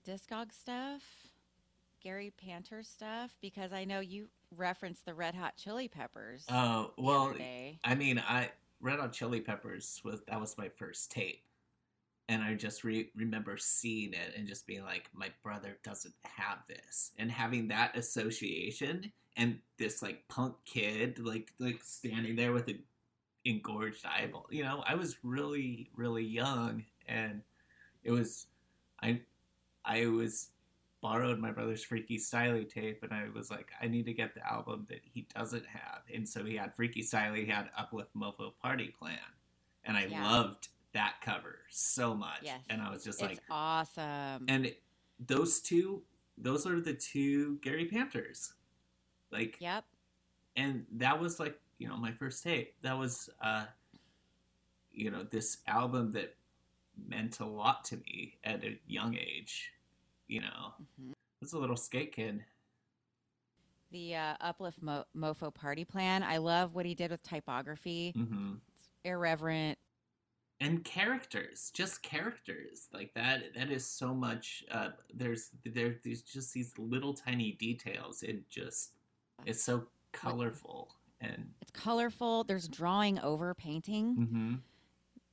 Discog 0.06 0.52
stuff? 0.52 1.02
Gary 2.02 2.30
Panter 2.30 2.82
stuff 2.82 3.36
because 3.42 3.70
I 3.72 3.84
know 3.84 4.00
you 4.00 4.28
referenced 4.56 5.04
the 5.04 5.14
Red 5.14 5.34
Hot 5.34 5.56
Chili 5.56 5.88
Peppers. 5.88 6.44
Oh 6.48 6.92
the 6.96 7.02
well. 7.02 7.34
I 7.84 7.94
mean, 7.94 8.22
I 8.26 8.50
Red 8.80 8.98
Hot 8.98 9.12
Chili 9.12 9.40
Peppers 9.40 10.00
was 10.04 10.20
that 10.28 10.40
was 10.40 10.56
my 10.58 10.68
first 10.68 11.10
tape, 11.10 11.44
and 12.28 12.42
I 12.42 12.54
just 12.54 12.84
re- 12.84 13.10
remember 13.14 13.56
seeing 13.56 14.12
it 14.12 14.34
and 14.36 14.46
just 14.46 14.66
being 14.66 14.84
like, 14.84 15.08
my 15.12 15.28
brother 15.42 15.78
doesn't 15.82 16.14
have 16.24 16.58
this, 16.68 17.12
and 17.18 17.30
having 17.30 17.68
that 17.68 17.96
association 17.96 19.12
and 19.36 19.58
this 19.78 20.02
like 20.02 20.26
punk 20.28 20.54
kid 20.64 21.18
like 21.18 21.52
like 21.58 21.80
standing 21.82 22.36
there 22.36 22.52
with 22.52 22.68
an 22.68 22.82
engorged 23.44 24.04
eyeball. 24.06 24.46
You 24.50 24.64
know, 24.64 24.82
I 24.86 24.94
was 24.94 25.18
really 25.22 25.90
really 25.94 26.24
young, 26.24 26.84
and 27.08 27.42
it 28.04 28.10
was 28.10 28.46
I 29.02 29.20
I 29.84 30.06
was 30.06 30.48
borrowed 31.00 31.38
my 31.38 31.50
brother's 31.50 31.82
Freaky 31.82 32.18
Styley 32.18 32.68
tape, 32.68 33.02
and 33.02 33.12
I 33.12 33.28
was 33.34 33.50
like, 33.50 33.70
I 33.80 33.86
need 33.88 34.06
to 34.06 34.12
get 34.12 34.34
the 34.34 34.46
album 34.50 34.86
that 34.88 35.00
he 35.02 35.26
doesn't 35.34 35.66
have. 35.66 36.02
And 36.12 36.28
so 36.28 36.44
he 36.44 36.56
had 36.56 36.74
Freaky 36.74 37.02
Styley, 37.02 37.44
he 37.44 37.50
had 37.50 37.70
Uplift 37.76 38.14
Mofo 38.14 38.52
Party 38.60 38.94
Plan, 38.98 39.18
and 39.84 39.96
I 39.96 40.04
Yeah. 40.06 40.22
loved 40.30 40.68
that 40.92 41.16
cover 41.22 41.60
so 41.70 42.14
much. 42.14 42.40
Yes. 42.42 42.60
And 42.68 42.82
I 42.82 42.90
was 42.90 43.04
just 43.04 43.20
it's 43.22 43.30
like, 43.30 43.40
awesome. 43.50 44.46
and 44.48 44.74
those 45.18 45.60
two, 45.60 46.02
those 46.36 46.66
are 46.66 46.80
the 46.80 46.94
two 46.94 47.56
Gary 47.58 47.86
Panthers, 47.86 48.52
like, 49.30 49.56
yep. 49.60 49.84
and 50.56 50.86
that 50.92 51.18
was 51.20 51.38
like 51.40 51.58
you 51.78 51.88
know 51.88 51.96
my 51.96 52.12
first 52.12 52.42
tape. 52.42 52.74
That 52.82 52.98
was, 52.98 53.30
uh, 53.40 53.64
you 54.92 55.10
know, 55.10 55.24
this 55.24 55.58
album 55.66 56.12
that 56.12 56.36
meant 57.08 57.40
a 57.40 57.46
lot 57.46 57.84
to 57.86 57.96
me 57.96 58.38
at 58.44 58.62
a 58.64 58.78
young 58.86 59.16
age. 59.16 59.72
You 60.30 60.42
know, 60.42 60.74
Mhm. 60.80 61.10
I 61.10 61.14
was 61.40 61.52
a 61.54 61.58
little 61.58 61.76
skate 61.76 62.12
kid. 62.14 62.44
The 63.90 64.14
uh, 64.14 64.36
Uplift 64.40 64.80
Mo- 64.80 65.04
Mofo 65.16 65.52
Party 65.52 65.84
Plan. 65.84 66.22
I 66.22 66.36
love 66.36 66.72
what 66.76 66.86
he 66.86 66.94
did 66.94 67.10
with 67.10 67.22
typography. 67.24 68.12
hmm 68.12 68.54
Irreverent. 69.04 69.76
and 70.62 70.84
characters 70.84 71.70
just 71.72 72.02
characters 72.02 72.86
like 72.92 73.14
that 73.14 73.54
that 73.54 73.70
is 73.70 73.86
so 73.86 74.12
much 74.14 74.62
uh 74.70 74.90
there's 75.14 75.48
there 75.64 75.96
there's 76.04 76.20
just 76.20 76.52
these 76.52 76.78
little 76.78 77.14
tiny 77.14 77.52
details 77.52 78.22
it 78.22 78.46
just 78.50 78.92
it's 79.46 79.62
so 79.64 79.86
colorful 80.12 80.94
and 81.22 81.50
It's 81.62 81.70
colorful. 81.70 82.44
There's 82.44 82.68
drawing 82.68 83.18
over 83.20 83.54
painting. 83.54 84.14
hmm 84.28 84.54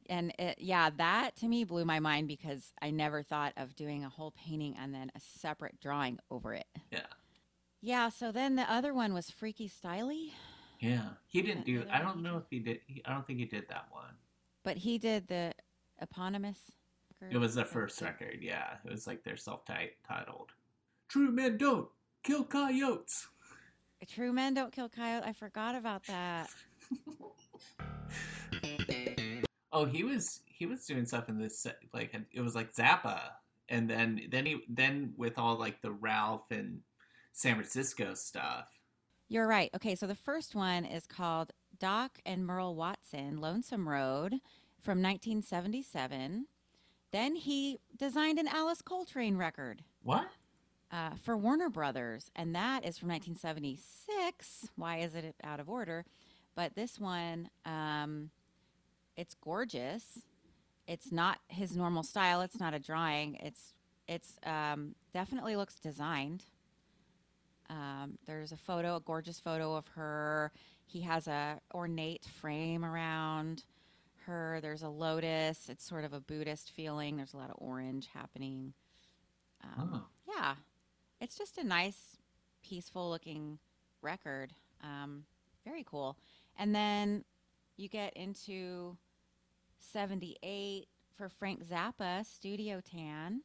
and 0.10 0.34
it, 0.40 0.58
yeah, 0.60 0.90
that 0.98 1.36
to 1.38 1.48
me 1.48 1.64
blew 1.64 1.86
my 1.86 2.00
mind 2.00 2.28
because 2.28 2.74
I 2.82 2.92
never 2.92 3.24
thought 3.24 3.54
of 3.58 3.76
doing 3.76 4.04
a 4.04 4.10
whole 4.10 4.32
painting 4.32 4.76
and 4.80 4.94
then 4.94 5.12
a 5.16 5.20
separate 5.20 5.80
drawing 5.80 6.20
over 6.32 6.54
it. 6.54 6.66
yeah 6.92 7.02
Yeah, 7.82 8.10
so 8.10 8.32
then 8.32 8.56
the 8.56 8.72
other 8.72 8.94
one 8.94 9.14
was 9.14 9.30
Freaky 9.30 9.70
Styley, 9.70 10.32
yeah 10.80 11.10
he 11.26 11.42
didn't 11.42 11.66
do 11.66 11.84
i 11.92 12.00
don't 12.00 12.22
know 12.22 12.38
if 12.38 12.44
he 12.52 12.60
did 12.60 12.80
he, 12.86 13.02
i 13.06 13.12
don't 13.12 13.26
think 13.26 13.40
he 13.40 13.46
did 13.46 13.68
that 13.68 13.86
one 13.90 14.14
but 14.64 14.78
he 14.78 15.00
did 15.00 15.28
the 15.28 15.52
eponymous. 16.00 16.60
it 17.32 17.38
was 17.40 17.56
the 17.56 17.62
record. 17.62 17.74
first 17.74 18.00
record 18.02 18.38
yeah 18.42 18.76
it 18.86 18.92
was 18.92 19.08
like 19.08 19.24
their 19.24 19.36
self-titled 19.38 20.52
true 21.08 21.32
men 21.32 21.58
don't 21.58 21.88
kill 22.24 22.44
coyotes 22.44 23.28
True 24.08 24.32
Men 24.32 24.54
Don't 24.54 24.72
Kill 24.72 24.90
Coyote. 24.90 25.24
I 25.26 25.34
forgot 25.34 25.74
about 25.74 26.04
that. 26.06 26.50
Oh, 29.72 29.86
he 29.86 30.04
was 30.04 30.42
he 30.46 30.66
was 30.66 30.86
doing 30.86 31.06
stuff 31.06 31.30
in 31.30 31.40
this 31.40 31.66
like 31.94 32.16
it 32.32 32.42
was 32.42 32.56
like 32.56 32.74
Zappa, 32.74 33.20
and 33.70 33.90
then 33.90 34.22
then 34.32 34.46
he 34.46 34.62
then 34.70 35.14
with 35.18 35.38
all 35.38 35.58
like 35.58 35.82
the 35.82 35.92
Ralph 35.92 36.52
and 36.52 36.80
San 37.34 37.56
Francisco 37.56 38.14
stuff. 38.14 38.68
You're 39.30 39.48
right. 39.48 39.70
Okay, 39.76 39.96
so 39.96 40.08
the 40.08 40.16
first 40.16 40.56
one 40.56 40.86
is 40.86 41.06
called 41.06 41.52
Doc 41.78 42.20
and 42.26 42.46
Merle 42.46 42.76
Watson, 42.76 43.38
Lonesome 43.42 43.90
Road 43.90 44.36
from 44.80 45.02
1977. 45.02 46.48
Then 47.12 47.36
he 47.36 47.80
designed 47.96 48.40
an 48.40 48.48
Alice 48.48 48.82
Coltrane 48.82 49.36
record. 49.36 49.84
What? 50.02 50.30
uh, 50.92 51.12
for 51.22 51.38
Warner 51.38 51.70
Brothers, 51.70 52.32
and 52.36 52.56
that 52.56 52.86
is 52.86 52.98
from 52.98 53.10
1976. 53.10 54.70
Why 54.76 54.98
is 55.00 55.16
it 55.16 55.36
out 55.44 55.60
of 55.60 55.70
order? 55.70 56.06
But 56.56 56.76
this 56.76 57.00
one, 57.00 57.50
um, 57.66 58.32
it's 59.18 59.36
gorgeous. 59.36 60.20
It's 60.88 61.12
not 61.12 61.40
his 61.50 61.76
normal 61.76 62.04
style. 62.04 62.40
It's 62.42 62.60
not 62.60 62.74
a 62.74 62.80
drawing. 62.80 63.36
It's 63.36 63.74
it's 64.08 64.38
um, 64.46 64.96
definitely 65.14 65.56
looks 65.58 65.76
designed. 65.80 66.46
Um, 67.70 68.18
there's 68.26 68.54
a 68.54 68.58
photo, 68.58 68.96
a 68.96 69.02
gorgeous 69.02 69.40
photo 69.40 69.76
of 69.76 69.86
her. 69.96 70.52
He 70.86 71.02
has 71.02 71.28
a 71.28 71.60
ornate 71.74 72.24
frame 72.24 72.86
around 72.86 73.66
her. 74.26 74.60
There's 74.62 74.84
a 74.84 74.88
lotus. 74.90 75.68
It's 75.68 75.84
sort 75.86 76.06
of 76.06 76.14
a 76.14 76.22
Buddhist 76.22 76.72
feeling. 76.72 77.18
There's 77.18 77.34
a 77.34 77.38
lot 77.38 77.50
of 77.50 77.58
orange 77.60 78.08
happening. 78.14 78.74
Um, 79.64 79.92
Oh. 79.94 80.06
yeah, 80.34 80.56
it's 81.20 81.38
just 81.38 81.58
a 81.58 81.64
nice, 81.66 82.16
peaceful 82.64 83.10
looking 83.10 83.60
record. 84.02 84.54
Um, 84.82 85.26
very 85.66 85.84
cool. 85.84 86.16
And 86.58 86.74
then 86.74 87.26
you 87.76 87.90
get 87.90 88.16
into 88.16 88.96
78 89.80 90.88
for 91.18 91.30
Frank 91.30 91.64
Zappa, 91.66 92.26
Studio 92.26 92.82
Tan. 92.82 93.42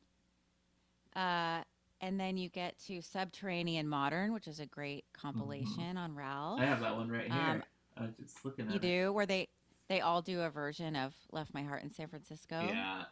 Uh, 1.15 1.63
and 2.01 2.19
then 2.19 2.37
you 2.37 2.49
get 2.49 2.77
to 2.87 3.01
Subterranean 3.01 3.87
Modern, 3.89 4.33
which 4.33 4.49
is 4.49 4.61
a 4.61 4.67
great 4.67 5.05
compilation 5.13 5.97
on 5.97 6.15
Ralph. 6.15 6.59
Mm-hmm. 6.59 6.63
I 6.63 6.67
have 6.67 6.81
that 6.81 6.97
one 6.97 7.11
right 7.11 7.31
here. 7.31 7.41
Um, 7.41 7.63
I 7.97 8.03
was 8.03 8.15
just 8.21 8.45
looking 8.45 8.67
at 8.67 8.71
You 8.73 8.77
it. 8.77 8.83
do, 8.83 9.13
where 9.13 9.27
they 9.27 9.49
they 9.89 10.01
all 10.01 10.23
do 10.23 10.41
a 10.41 10.51
version 10.51 10.97
of 10.97 11.15
"Left 11.31 11.53
My 11.55 11.63
Heart 11.63 11.83
in 11.83 11.91
San 11.93 12.09
Francisco." 12.09 12.61
Yeah. 12.67 13.05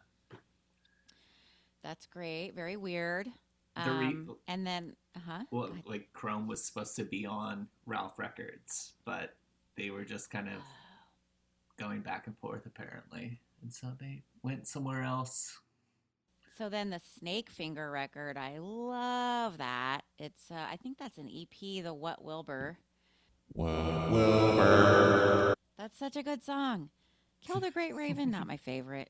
that's 1.82 2.06
great. 2.06 2.52
Very 2.54 2.76
weird. 2.76 3.28
The 3.84 3.90
re- 3.92 4.06
Um, 4.08 4.36
and 4.48 4.66
then, 4.66 4.96
uh 5.16 5.20
huh. 5.26 5.44
Well, 5.50 5.70
like 5.86 6.12
Chrome 6.12 6.46
was 6.48 6.64
supposed 6.64 6.96
to 6.96 7.04
be 7.04 7.24
on 7.26 7.68
Ralph 7.86 8.18
Records, 8.18 8.92
but 9.04 9.36
they 9.76 9.90
were 9.90 10.04
just 10.04 10.30
kind 10.30 10.48
of 10.48 10.54
going 11.80 12.00
back 12.02 12.26
and 12.26 12.36
forth 12.38 12.66
apparently, 12.66 13.40
and 13.62 13.72
so 13.72 13.88
they 13.98 14.22
went 14.42 14.66
somewhere 14.66 15.02
else. 15.02 15.58
So 16.58 16.68
then 16.68 16.90
the 16.90 17.00
Snakefinger 17.24 17.90
record, 17.90 18.36
I 18.36 18.58
love 18.58 19.56
that. 19.58 20.02
It's 20.18 20.50
uh, 20.50 20.66
I 20.70 20.76
think 20.76 20.98
that's 20.98 21.16
an 21.16 21.28
EP, 21.28 21.82
the 21.82 21.94
What 21.94 22.22
Wilbur. 22.22 22.76
What 23.54 24.10
Wilbur. 24.10 25.54
That's 25.78 25.98
such 25.98 26.16
a 26.16 26.22
good 26.22 26.42
song. 26.44 26.90
Kill 27.44 27.60
the 27.60 27.70
Great 27.70 27.94
Raven, 27.96 28.30
not 28.30 28.46
my 28.46 28.58
favorite. 28.58 29.08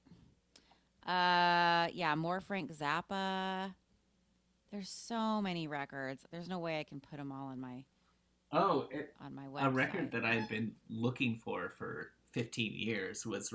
Uh, 1.04 1.88
yeah, 1.92 2.14
more 2.16 2.40
Frank 2.40 2.72
Zappa. 2.72 3.74
There's 4.70 4.88
so 4.88 5.42
many 5.42 5.66
records. 5.66 6.22
There's 6.30 6.48
no 6.48 6.60
way 6.60 6.78
I 6.78 6.84
can 6.84 7.00
put 7.00 7.18
them 7.18 7.32
all 7.32 7.48
on 7.48 7.60
my 7.60 7.84
Oh, 8.52 8.86
it, 8.92 9.12
on 9.24 9.34
my 9.34 9.46
website. 9.46 9.66
a 9.66 9.70
record 9.70 10.12
that 10.12 10.24
I've 10.24 10.48
been 10.48 10.72
looking 10.88 11.34
for 11.36 11.68
for 11.76 12.10
15 12.32 12.72
years 12.74 13.26
was 13.26 13.52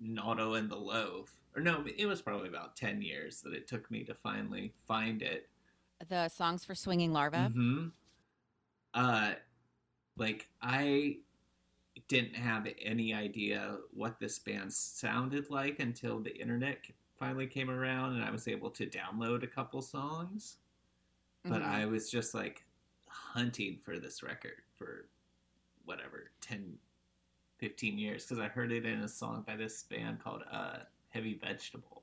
Renaldo 0.00 0.54
and 0.54 0.70
the 0.70 0.76
Loaf. 0.76 1.30
Or 1.56 1.62
no, 1.62 1.84
it 1.96 2.06
was 2.06 2.20
probably 2.22 2.48
about 2.48 2.76
10 2.76 3.00
years 3.02 3.40
that 3.42 3.52
it 3.54 3.68
took 3.68 3.90
me 3.90 4.02
to 4.04 4.14
finally 4.14 4.72
find 4.88 5.22
it. 5.22 5.48
the 6.08 6.28
songs 6.28 6.64
for 6.64 6.74
Swinging 6.74 7.12
Larva. 7.12 7.50
hmm 7.54 7.88
Uh, 8.92 9.34
like 10.16 10.48
I 10.62 11.18
didn't 12.08 12.34
have 12.34 12.66
any 12.82 13.14
idea 13.14 13.78
what 13.92 14.18
this 14.18 14.38
band 14.38 14.72
sounded 14.72 15.48
like 15.50 15.78
until 15.80 16.20
the 16.20 16.36
internet 16.36 16.78
finally 17.18 17.46
came 17.46 17.70
around 17.70 18.14
and 18.14 18.24
I 18.24 18.30
was 18.30 18.48
able 18.48 18.70
to 18.70 18.86
download 18.86 19.42
a 19.44 19.46
couple 19.46 19.80
songs. 19.80 20.58
But 21.44 21.62
Mhm. 21.62 21.66
I 21.66 21.86
was 21.86 22.10
just 22.10 22.34
like 22.34 22.64
hunting 23.06 23.78
for 23.78 23.98
this 23.98 24.22
record 24.22 24.62
for 24.76 25.08
whatever 25.84 26.30
10 26.40 26.78
15 27.58 27.98
years 27.98 28.24
because 28.24 28.38
I 28.38 28.48
heard 28.48 28.72
it 28.72 28.84
in 28.84 29.00
a 29.00 29.08
song 29.08 29.44
by 29.46 29.56
this 29.56 29.82
band 29.84 30.22
called 30.22 30.42
uh 30.50 30.78
Heavy 31.10 31.38
Vegetable. 31.42 32.02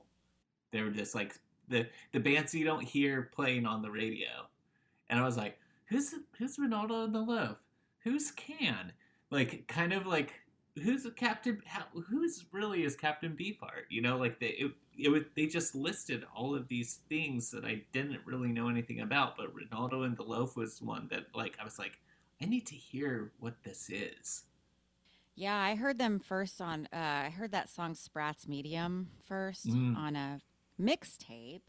They 0.70 0.82
were 0.82 0.90
just 0.90 1.14
like 1.14 1.34
the 1.68 1.86
the 2.12 2.20
bands 2.20 2.54
you 2.54 2.64
don't 2.64 2.84
hear 2.84 3.30
playing 3.34 3.66
on 3.66 3.82
the 3.82 3.90
radio. 3.90 4.48
And 5.10 5.20
I 5.20 5.24
was 5.24 5.36
like, 5.36 5.58
who's 5.86 6.14
who's 6.38 6.58
Renaldo 6.58 7.04
in 7.04 7.12
the 7.12 7.20
Loaf? 7.20 7.58
Who's 8.00 8.30
Can? 8.32 8.92
Like 9.30 9.66
kind 9.68 9.92
of 9.92 10.06
like 10.06 10.34
who's 10.82 11.06
Captain 11.16 11.60
how, 11.66 11.84
who's 12.08 12.46
really 12.52 12.84
is 12.84 12.96
Captain 12.96 13.36
Beefheart? 13.38 13.84
You 13.90 14.02
know, 14.02 14.16
like 14.16 14.40
they 14.40 14.48
it, 14.48 14.72
it 14.98 15.08
was 15.08 15.22
they 15.36 15.46
just 15.46 15.74
listed 15.74 16.24
all 16.34 16.54
of 16.54 16.68
these 16.68 17.00
things 17.08 17.50
that 17.50 17.64
I 17.64 17.82
didn't 17.92 18.20
really 18.24 18.52
know 18.52 18.68
anything 18.68 19.00
about, 19.00 19.36
but 19.36 19.54
Renaldo 19.54 20.02
and 20.02 20.16
the 20.16 20.22
Loaf 20.22 20.56
was 20.56 20.80
one 20.80 21.08
that 21.10 21.26
like 21.34 21.56
I 21.60 21.64
was 21.64 21.78
like, 21.78 21.98
I 22.40 22.46
need 22.46 22.66
to 22.66 22.74
hear 22.74 23.32
what 23.40 23.62
this 23.62 23.90
is. 23.90 24.44
Yeah, 25.34 25.56
I 25.56 25.74
heard 25.74 25.98
them 25.98 26.18
first 26.20 26.60
on. 26.60 26.86
Uh, 26.92 26.96
I 27.26 27.30
heard 27.30 27.52
that 27.52 27.68
song 27.70 27.94
"Sprats 27.94 28.46
Medium" 28.46 29.08
first 29.26 29.66
Mm. 29.66 29.96
on 29.96 30.16
a 30.16 30.40
mixtape. 30.80 31.62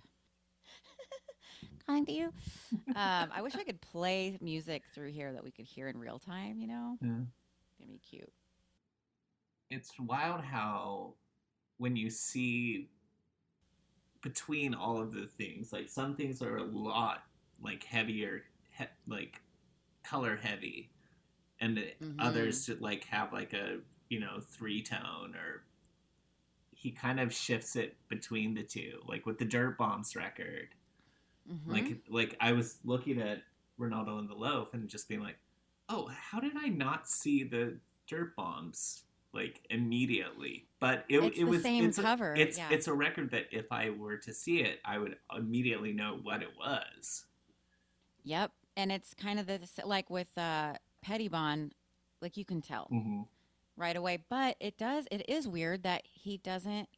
kind 1.87 2.07
of 2.07 2.13
you. 2.15 2.33
Um, 2.95 3.29
I 3.33 3.41
wish 3.41 3.55
I 3.55 3.63
could 3.63 3.79
play 3.81 4.37
music 4.41 4.83
through 4.93 5.11
here 5.11 5.31
that 5.33 5.43
we 5.43 5.51
could 5.51 5.65
hear 5.65 5.87
in 5.87 5.97
real 5.97 6.19
time. 6.19 6.59
You 6.59 6.67
know, 6.67 6.97
Yeah. 7.01 7.21
that'd 7.79 7.87
be 7.93 7.99
cute. 7.99 8.31
it's 9.69 9.97
wild 9.99 10.41
how 10.41 11.15
when 11.77 11.95
you 11.95 12.07
see 12.09 12.89
between 14.21 14.75
all 14.75 14.99
of 14.99 15.11
the 15.13 15.25
things 15.25 15.73
like 15.73 15.89
some 15.89 16.15
things 16.15 16.41
are 16.43 16.57
a 16.57 16.63
lot 16.63 17.23
like 17.59 17.83
heavier 17.83 18.43
he- 18.77 18.85
like 19.07 19.41
color 20.03 20.35
heavy 20.35 20.91
and 21.59 21.77
the 21.77 21.93
Mhm. 22.01 22.15
others 22.19 22.65
should 22.65 22.81
like 22.81 23.05
have 23.05 23.31
like 23.33 23.53
a 23.53 23.79
you 24.09 24.19
know 24.19 24.39
three 24.39 24.81
tone 24.81 25.35
or 25.35 25.63
he 26.71 26.91
kind 26.91 27.19
of 27.19 27.33
shifts 27.33 27.75
it 27.75 27.95
between 28.09 28.53
the 28.53 28.63
two 28.63 29.01
like 29.07 29.25
with 29.25 29.37
the 29.37 29.45
Dirtbombs 29.45 30.15
record 30.15 30.69
Mhm. 31.49 31.67
like 31.67 32.03
like 32.09 32.35
I 32.39 32.51
was 32.53 32.79
looking 32.83 33.21
at 33.21 33.43
Renaldo 33.77 34.17
and 34.19 34.29
the 34.29 34.35
Loaf 34.35 34.73
and 34.73 34.87
just 34.89 35.07
being 35.09 35.21
like, 35.21 35.37
oh, 35.89 36.07
how 36.07 36.39
did 36.39 36.55
I 36.55 36.67
not 36.69 37.09
see 37.09 37.43
the 37.43 37.79
Dirtbombs 38.07 39.03
like 39.33 39.65
immediately? 39.69 40.67
But 40.79 41.05
it, 41.09 41.23
It's 41.23 41.37
it 41.37 41.43
the 41.45 41.49
was 41.49 41.61
same 41.63 41.85
it's 41.85 41.97
a- 41.97 42.01
cover, 42.01 42.35
it's 42.35 42.57
yeah. 42.57 42.69
it's 42.69 42.87
a 42.87 42.93
record 42.93 43.31
that 43.31 43.47
if 43.51 43.71
I 43.71 43.89
were 43.89 44.17
to 44.17 44.33
see 44.33 44.61
it, 44.61 44.79
I 44.85 44.97
would 44.99 45.17
immediately 45.35 45.91
know 45.91 46.17
what 46.21 46.41
it 46.43 46.55
was. 46.57 47.25
Yep, 48.23 48.51
and 48.77 48.91
it's 48.91 49.13
kind 49.13 49.39
of 49.39 49.47
the 49.47 49.59
like 49.85 50.09
with 50.09 50.37
uh, 50.37 50.77
Pettibon, 51.03 51.71
like 52.21 52.37
you 52.37 52.45
can 52.45 52.61
tell 52.61 52.87
Mm-hmm. 52.91 53.21
right 53.77 53.95
away. 53.95 54.23
But 54.29 54.55
it 54.59 54.77
does. 54.77 55.07
It 55.11 55.27
is 55.29 55.47
weird 55.47 55.83
that 55.83 56.03
he 56.11 56.37
doesn't. 56.37 56.89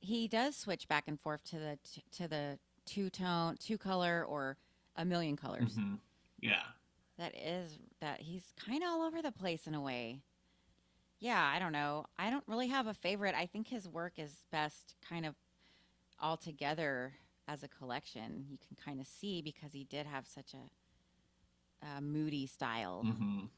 He 0.00 0.28
does 0.28 0.56
switch 0.56 0.88
back 0.88 1.04
and 1.08 1.20
forth 1.20 1.44
to 1.50 1.58
the 1.58 1.78
to 2.18 2.28
the 2.28 2.58
two 2.86 3.10
tone, 3.10 3.56
two 3.58 3.78
color, 3.78 4.24
or 4.28 4.56
a 4.96 5.04
million 5.04 5.36
colors. 5.36 5.74
hmm 5.74 5.94
Yeah. 6.40 6.62
That 7.18 7.34
is 7.36 7.78
that 8.00 8.20
he's 8.22 8.52
kind 8.56 8.82
of 8.82 8.88
all 8.88 9.02
over 9.02 9.20
the 9.22 9.32
place 9.32 9.66
in 9.66 9.74
a 9.74 9.80
way. 9.80 10.20
Yeah, 11.18 11.42
I 11.54 11.58
don't 11.58 11.72
know. 11.72 12.06
I 12.18 12.30
don't 12.30 12.44
really 12.46 12.68
have 12.68 12.86
a 12.86 12.94
favorite. 12.94 13.34
I 13.36 13.44
think 13.44 13.68
his 13.68 13.86
work 13.86 14.14
is 14.16 14.32
best 14.50 14.94
kind 15.06 15.26
of 15.26 15.34
all 16.18 16.38
together 16.38 17.12
as 17.46 17.62
a 17.62 17.68
collection. 17.68 18.46
You 18.50 18.56
can 18.66 18.74
kind 18.82 19.00
of 19.00 19.06
see 19.06 19.42
because 19.42 19.72
he 19.74 19.84
did 19.84 20.06
have 20.06 20.26
such 20.26 20.54
a, 20.54 20.70
a 21.96 22.00
moody 22.00 22.46
style. 22.46 23.02
hmm 23.02 23.10
Um, 23.12 23.50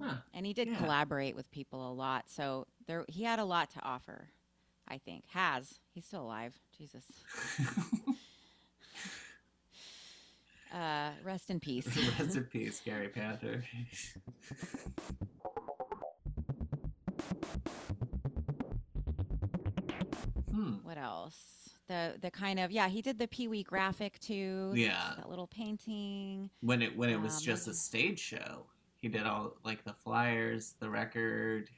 Huh, 0.00 0.14
And 0.34 0.44
he 0.44 0.52
did 0.52 0.68
yeah. 0.68 0.76
collaborate 0.76 1.34
with 1.36 1.50
people 1.50 1.90
a 1.90 1.94
lot, 1.94 2.28
so 2.28 2.66
there 2.86 3.04
he 3.08 3.22
had 3.24 3.38
a 3.38 3.44
lot 3.44 3.70
to 3.70 3.80
offer. 3.82 4.28
I 4.86 4.98
think 4.98 5.24
has 5.30 5.78
he's 5.94 6.04
still 6.04 6.22
alive. 6.22 6.58
Jesus, 6.76 7.04
uh, 10.74 11.10
rest 11.22 11.48
in 11.50 11.60
peace. 11.60 11.86
Rest 12.18 12.36
in 12.36 12.44
peace, 12.44 12.80
Gary 12.84 13.08
Panther. 13.08 13.64
hmm. 20.50 20.74
what 20.82 20.98
else? 20.98 21.63
The 21.88 22.14
the 22.20 22.30
kind 22.30 22.58
of 22.58 22.70
yeah, 22.70 22.88
he 22.88 23.02
did 23.02 23.18
the 23.18 23.28
Pee 23.28 23.48
Wee 23.48 23.62
graphic 23.62 24.18
too. 24.20 24.72
Yeah. 24.74 25.14
that 25.16 25.28
little 25.28 25.46
painting. 25.46 26.50
when 26.60 26.80
it 26.82 26.96
when 26.96 27.10
it 27.10 27.20
was 27.20 27.36
Um, 27.36 27.42
just 27.42 27.68
a 27.68 27.74
stage 27.74 28.18
show 28.18 28.66
he 29.00 29.08
did 29.08 29.26
all 29.26 29.56
like 29.64 29.84
the 29.84 29.92
flyers 29.92 30.74
the 30.80 30.88
record 30.88 31.68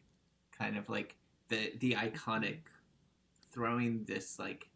kind 0.57 0.77
of 0.79 0.89
like 0.89 1.17
the 1.49 1.73
the 1.81 1.93
iconic 1.95 2.59
throwing 3.51 4.05
this 4.05 4.39
like 4.39 4.69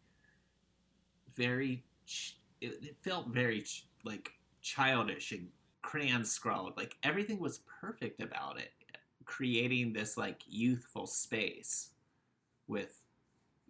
very 1.35 1.83
ch- 2.05 2.37
it, 2.59 2.83
it 2.83 2.97
felt 3.01 3.27
very 3.29 3.61
ch- 3.61 3.87
like 4.03 4.33
childish 4.61 5.31
and 5.31 5.47
crayon 5.81 6.25
scrawled 6.25 6.75
like 6.77 6.97
everything 7.03 7.39
was 7.39 7.61
perfect 7.79 8.21
about 8.21 8.59
it 8.59 8.71
creating 9.25 9.93
this 9.93 10.17
like 10.17 10.41
youthful 10.47 11.07
space 11.07 11.91
with 12.67 13.00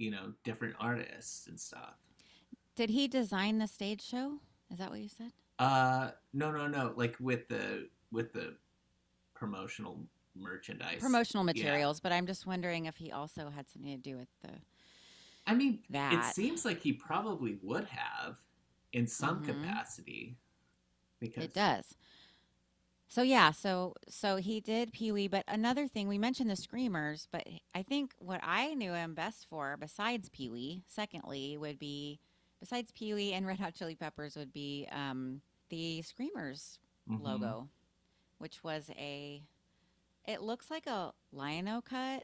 you 0.01 0.09
know 0.09 0.33
different 0.43 0.75
artists 0.79 1.47
and 1.47 1.59
stuff 1.59 1.93
Did 2.75 2.89
he 2.89 3.07
design 3.07 3.59
the 3.59 3.67
stage 3.67 4.01
show? 4.01 4.39
Is 4.71 4.79
that 4.79 4.89
what 4.89 4.99
you 4.99 5.09
said? 5.09 5.31
Uh, 5.59 6.11
no, 6.33 6.51
no, 6.51 6.65
no. 6.67 6.93
Like 6.95 7.15
with 7.19 7.47
the 7.47 7.87
with 8.11 8.33
the 8.33 8.55
promotional 9.35 9.99
merchandise. 10.35 10.99
Promotional 11.01 11.43
Yeah. 11.43 11.53
materials, 11.53 11.99
but 11.99 12.11
I'm 12.11 12.25
just 12.25 12.47
wondering 12.47 12.85
if 12.85 12.95
he 12.95 13.11
also 13.11 13.49
had 13.49 13.69
something 13.69 13.91
to 13.91 13.97
do 14.01 14.17
with 14.17 14.29
the 14.41 14.49
I 15.45 15.53
mean, 15.55 15.79
that. 15.89 16.13
it 16.13 16.23
seems 16.23 16.65
like 16.65 16.79
he 16.81 16.93
probably 16.93 17.59
would 17.61 17.85
have 17.85 18.37
in 18.93 19.05
some 19.07 19.41
Mhm. 19.41 19.45
capacity. 19.45 20.37
Because 21.19 21.43
It 21.43 21.53
does. 21.53 21.95
So 23.11 23.23
yeah, 23.23 23.51
so 23.51 23.95
so 24.07 24.37
he 24.37 24.61
did 24.61 24.93
Pee 24.93 25.11
Wee, 25.11 25.27
but 25.27 25.43
another 25.45 25.85
thing 25.85 26.07
we 26.07 26.17
mentioned 26.17 26.49
the 26.49 26.55
Screamers, 26.55 27.27
but 27.29 27.45
I 27.75 27.83
think 27.83 28.13
what 28.19 28.39
I 28.41 28.73
knew 28.73 28.93
him 28.93 29.15
best 29.15 29.47
for, 29.49 29.75
besides 29.77 30.29
Pee 30.29 30.49
Wee, 30.49 30.83
secondly 30.87 31.57
would 31.57 31.77
be 31.77 32.21
besides 32.61 32.93
Pee 32.93 33.13
Wee 33.13 33.33
and 33.33 33.45
Red 33.47 33.59
Hot 33.59 33.73
Chili 33.75 33.95
Peppers 33.95 34.37
would 34.37 34.53
be 34.53 34.87
um, 34.93 35.41
the 35.69 36.01
Screamers 36.03 36.79
Mhm. 37.09 37.21
logo, 37.21 37.69
which 38.37 38.63
was 38.63 38.89
a 38.97 39.43
It 40.25 40.41
looks 40.41 40.71
like 40.71 40.87
a 40.87 41.13
lino 41.33 41.81
cut, 41.81 42.23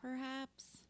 perhaps. 0.00 0.82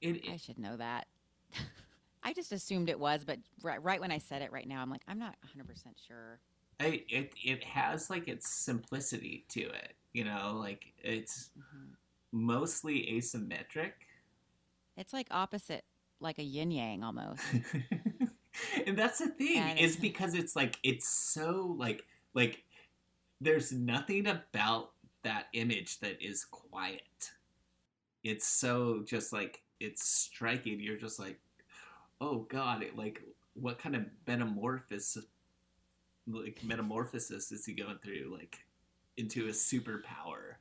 It, 0.00 0.28
I 0.28 0.36
should 0.36 0.58
know 0.58 0.76
that. 0.76 1.06
I 2.24 2.32
just 2.32 2.50
assumed 2.52 2.88
it 2.88 2.98
was, 2.98 3.24
but 3.24 3.38
right, 3.62 3.82
right 3.82 4.00
when 4.00 4.10
I 4.10 4.18
said 4.18 4.42
it 4.42 4.50
right 4.50 4.66
now, 4.66 4.82
I'm 4.82 4.90
like, 4.90 5.02
I'm 5.06 5.18
not 5.18 5.36
100% 5.44 5.96
sure. 6.08 6.40
I, 6.80 7.02
it 7.08 7.32
it 7.44 7.64
has 7.64 8.08
like 8.10 8.28
its 8.28 8.48
simplicity 8.48 9.44
to 9.50 9.60
it. 9.62 9.94
You 10.12 10.24
know, 10.24 10.56
like 10.58 10.92
it's 11.02 11.50
Mhm. 11.58 11.94
mostly 12.32 13.06
asymmetric. 13.12 13.92
It's 14.96 15.12
like 15.12 15.28
opposite, 15.30 15.84
like 16.20 16.38
a 16.38 16.42
yin 16.42 16.70
yang 16.70 17.04
almost. 17.04 17.42
and 18.86 18.98
that's 18.98 19.18
the 19.18 19.28
thing 19.28 19.56
And 19.58 19.78
is 19.78 19.96
because 19.96 20.34
it's 20.34 20.56
like 20.56 20.78
it's 20.82 21.08
so 21.08 21.74
like 21.78 22.04
like 22.34 22.64
there's 23.40 23.72
nothing 23.72 24.26
about 24.26 24.92
that 25.22 25.46
image 25.52 25.98
that 26.00 26.20
is 26.22 26.44
quiet 26.44 27.30
it's 28.24 28.46
so 28.46 29.02
just 29.06 29.32
like 29.32 29.62
it's 29.80 30.08
striking 30.08 30.80
you're 30.80 30.96
just 30.96 31.18
like 31.18 31.38
oh 32.20 32.46
god 32.50 32.82
it 32.82 32.96
like 32.96 33.22
what 33.54 33.78
kind 33.78 33.94
of 33.96 34.04
metamorphosis 34.26 35.18
like 36.28 36.60
metamorphosis 36.64 37.50
is 37.52 37.64
he 37.64 37.72
going 37.74 37.98
through 38.02 38.36
like 38.38 38.58
into 39.16 39.46
a 39.46 39.50
superpower 39.50 40.54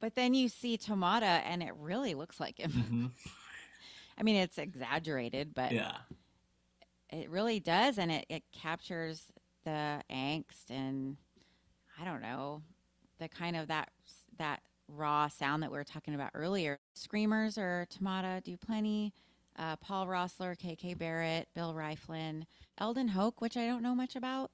but 0.00 0.16
then 0.16 0.34
you 0.34 0.48
see 0.48 0.76
Tomata, 0.76 1.42
and 1.44 1.62
it 1.62 1.72
really 1.78 2.14
looks 2.14 2.40
like 2.40 2.58
him. 2.58 2.72
Mhm. 2.72 3.10
I 4.18 4.24
mean, 4.24 4.34
it's 4.34 4.58
exaggerated, 4.58 5.54
but 5.54 5.70
yeah 5.70 5.98
it 7.12 7.28
really 7.30 7.60
does, 7.60 7.98
and 7.98 8.10
it, 8.10 8.26
it 8.28 8.42
captures 8.52 9.26
the 9.64 10.02
angst 10.10 10.70
and 10.70 11.16
I 12.00 12.04
don't 12.04 12.22
know 12.22 12.62
the 13.20 13.28
kind 13.28 13.54
of 13.54 13.68
that 13.68 13.90
that 14.38 14.60
raw 14.88 15.28
sound 15.28 15.62
that 15.62 15.70
we 15.70 15.78
were 15.78 15.84
talking 15.84 16.14
about 16.14 16.30
earlier. 16.34 16.80
Screamers 16.94 17.56
are 17.56 17.86
Tomata 17.88 18.42
du 18.42 18.56
Plenty, 18.56 19.12
uh, 19.56 19.76
Paul 19.76 20.06
Roessler, 20.06 20.56
KK 20.58 20.98
Barrett, 20.98 21.48
Bill 21.54 21.74
Rieflin, 21.74 22.44
Eldon 22.78 23.08
Hoke, 23.08 23.40
which 23.40 23.56
I 23.56 23.66
don't 23.66 23.82
know 23.82 23.94
much 23.94 24.16
about. 24.16 24.50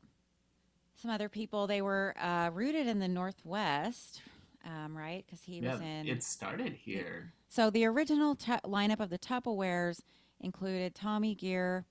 Some 1.00 1.10
other 1.10 1.28
people. 1.28 1.66
They 1.66 1.80
were 1.82 2.14
uh, 2.20 2.50
rooted 2.52 2.86
in 2.86 2.98
the 2.98 3.08
Northwest, 3.08 4.20
um, 4.64 4.96
right? 4.96 5.24
Because 5.24 5.42
he 5.44 5.60
yeah 5.60 5.72
was 5.72 5.80
in. 5.80 6.08
it 6.08 6.22
started 6.22 6.72
here 6.72 7.32
So 7.48 7.70
the 7.70 7.84
original 7.84 8.34
lineup 8.36 9.00
of 9.00 9.10
the 9.10 9.18
Tupperwares 9.18 10.00
included 10.40 10.94
Tommy 10.94 11.34
Gear. 11.34 11.86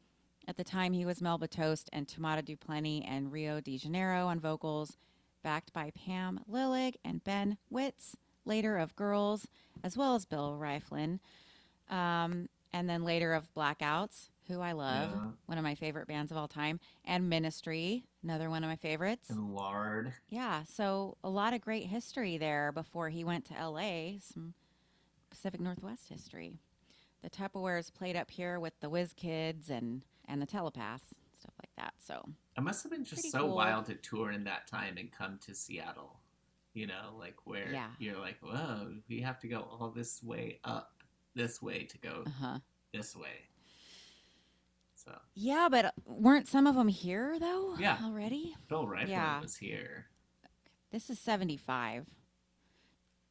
At 0.48 0.56
the 0.58 0.64
time, 0.64 0.94
he 0.94 1.06
was 1.06 1.22
Melba 1.22 1.48
Toast 1.48 1.90
and 1.92 2.08
Tomata 2.08 2.44
du 2.44 2.56
Plenty 2.56 3.04
and 3.04 3.32
Rio 3.32 3.60
de 3.60 3.78
Janeiro 3.78 4.28
on 4.28 4.40
vocals, 4.40 4.96
backed 5.44 5.74
by 5.74 5.92
Pam 5.92 6.40
Lillig 6.50 6.96
and 7.04 7.24
Ben 7.24 7.58
Witz, 7.72 8.16
later 8.46 8.78
of 8.78 8.96
Girls, 8.96 9.48
as 9.84 9.98
well 9.98 10.16
as 10.16 10.26
Bill 10.26 10.58
Rieflin. 10.60 11.20
Um, 11.90 12.48
and 12.72 12.90
then 12.90 13.04
later 13.04 13.34
of 13.34 13.54
Blackouts, 13.54 14.30
who 14.48 14.62
I 14.62 14.72
love, 14.72 15.12
Yeah. 15.12 15.32
one 15.46 15.58
of 15.58 15.64
my 15.64 15.76
favorite 15.76 16.08
bands 16.08 16.32
of 16.32 16.38
all 16.38 16.48
time, 16.48 16.80
and 17.06 17.30
Ministry, 17.30 18.06
another 18.24 18.50
one 18.50 18.64
of 18.64 18.70
my 18.70 18.76
favorites. 18.76 19.30
and 19.30 19.54
lard 19.54 20.14
Yeah, 20.30 20.64
so 20.64 21.18
a 21.24 21.30
lot 21.30 21.54
of 21.54 21.62
great 21.62 21.88
history 21.88 22.38
there 22.38 22.72
before 22.72 23.10
he 23.10 23.24
went 23.24 23.46
to 23.46 23.54
LA, 23.54 24.20
some 24.20 24.54
Pacific 25.30 25.60
Northwest 25.60 26.10
history. 26.10 26.54
The 27.22 27.30
Tupperwares 27.30 27.94
played 27.94 28.16
up 28.16 28.32
here 28.32 28.60
with 28.60 28.80
the 28.80 28.90
Whiz 28.90 29.14
Kids 29.14 29.70
and 29.70 30.04
and 30.30 30.42
the 30.42 30.46
Telepaths, 30.46 31.14
stuff 31.40 31.54
like 31.62 31.72
that. 31.78 31.94
So 32.00 32.28
It 32.58 32.62
must 32.62 32.84
have 32.84 32.92
been 32.92 33.06
just 33.06 33.32
so 33.32 33.40
cool. 33.48 33.56
wild 33.56 33.86
to 33.86 33.96
tour 33.96 34.32
in 34.32 34.44
that 34.44 34.68
time 34.68 34.98
and 34.98 35.10
come 35.10 35.38
to 35.46 35.56
Seattle. 35.56 36.20
You 36.74 36.86
know, 36.88 37.16
like 37.18 37.38
where 37.46 37.72
Yeah. 37.72 37.92
you're 37.98 38.20
like, 38.20 38.38
whoa, 38.42 38.96
we 39.08 39.22
have 39.22 39.40
to 39.40 39.48
go 39.48 39.62
all 39.62 39.90
this 39.90 40.22
way 40.22 40.60
up 40.66 40.94
this 41.34 41.62
way 41.62 41.86
to 41.86 41.98
go 42.00 42.24
uh-huh. 42.26 42.60
this 42.94 43.16
way. 43.16 43.48
So 45.08 45.18
Yeah, 45.36 45.68
but 45.72 45.94
weren't 46.06 46.48
some 46.48 46.68
of 46.68 46.76
them 46.76 46.88
here 46.90 47.38
though? 47.40 47.76
Yeah. 47.80 47.98
Already? 48.04 48.56
Bill 48.68 48.86
Rieflin 48.86 49.08
Yeah. 49.08 49.42
was 49.42 49.56
here. 49.56 50.08
This 50.92 51.10
is 51.10 51.20
75. 51.20 52.08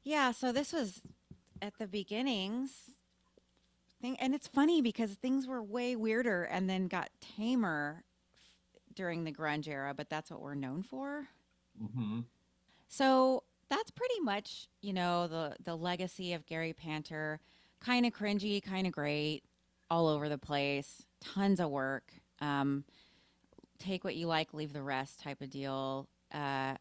Yeah, 0.02 0.30
so 0.30 0.52
this 0.52 0.72
was 0.72 1.02
at 1.60 1.78
the 1.78 1.86
beginnings. 1.86 2.90
Thing, 4.00 4.16
and 4.20 4.34
it's 4.34 4.46
funny 4.46 4.82
because 4.82 5.14
things 5.14 5.46
were 5.46 5.62
way 5.62 5.96
weirder 5.96 6.44
and 6.44 6.68
then 6.68 6.86
got 6.86 7.08
tamer 7.20 8.04
during 8.94 9.24
the 9.24 9.32
grunge 9.32 9.66
era, 9.68 9.94
but 9.94 10.08
that's 10.10 10.30
what 10.30 10.40
we're 10.42 10.54
known 10.54 10.82
for. 10.82 11.28
hmm 11.78 12.20
So 12.88 13.42
that's 13.70 13.90
pretty 13.90 14.20
much, 14.20 14.68
you 14.82 14.92
know, 14.92 15.26
the 15.26 15.56
the 15.64 15.76
legacy 15.76 16.32
of 16.34 16.46
Gary 16.46 16.72
Panter. 16.74 17.40
Kind 17.80 18.06
of 18.06 18.12
cringy, 18.12 18.62
kind 18.62 18.86
of 18.86 18.92
great, 18.92 19.42
all 19.90 20.08
over 20.08 20.28
the 20.28 20.38
place. 20.38 21.04
Tons 21.20 21.60
of 21.60 21.70
work. 21.70 22.12
Um, 22.40 22.84
take 23.78 24.04
what 24.04 24.16
you 24.16 24.26
like, 24.26 24.54
leave 24.54 24.72
the 24.72 24.82
rest, 24.82 25.20
type 25.20 25.40
of 25.40 25.50
deal. 25.50 26.08
Uh, 26.32 26.74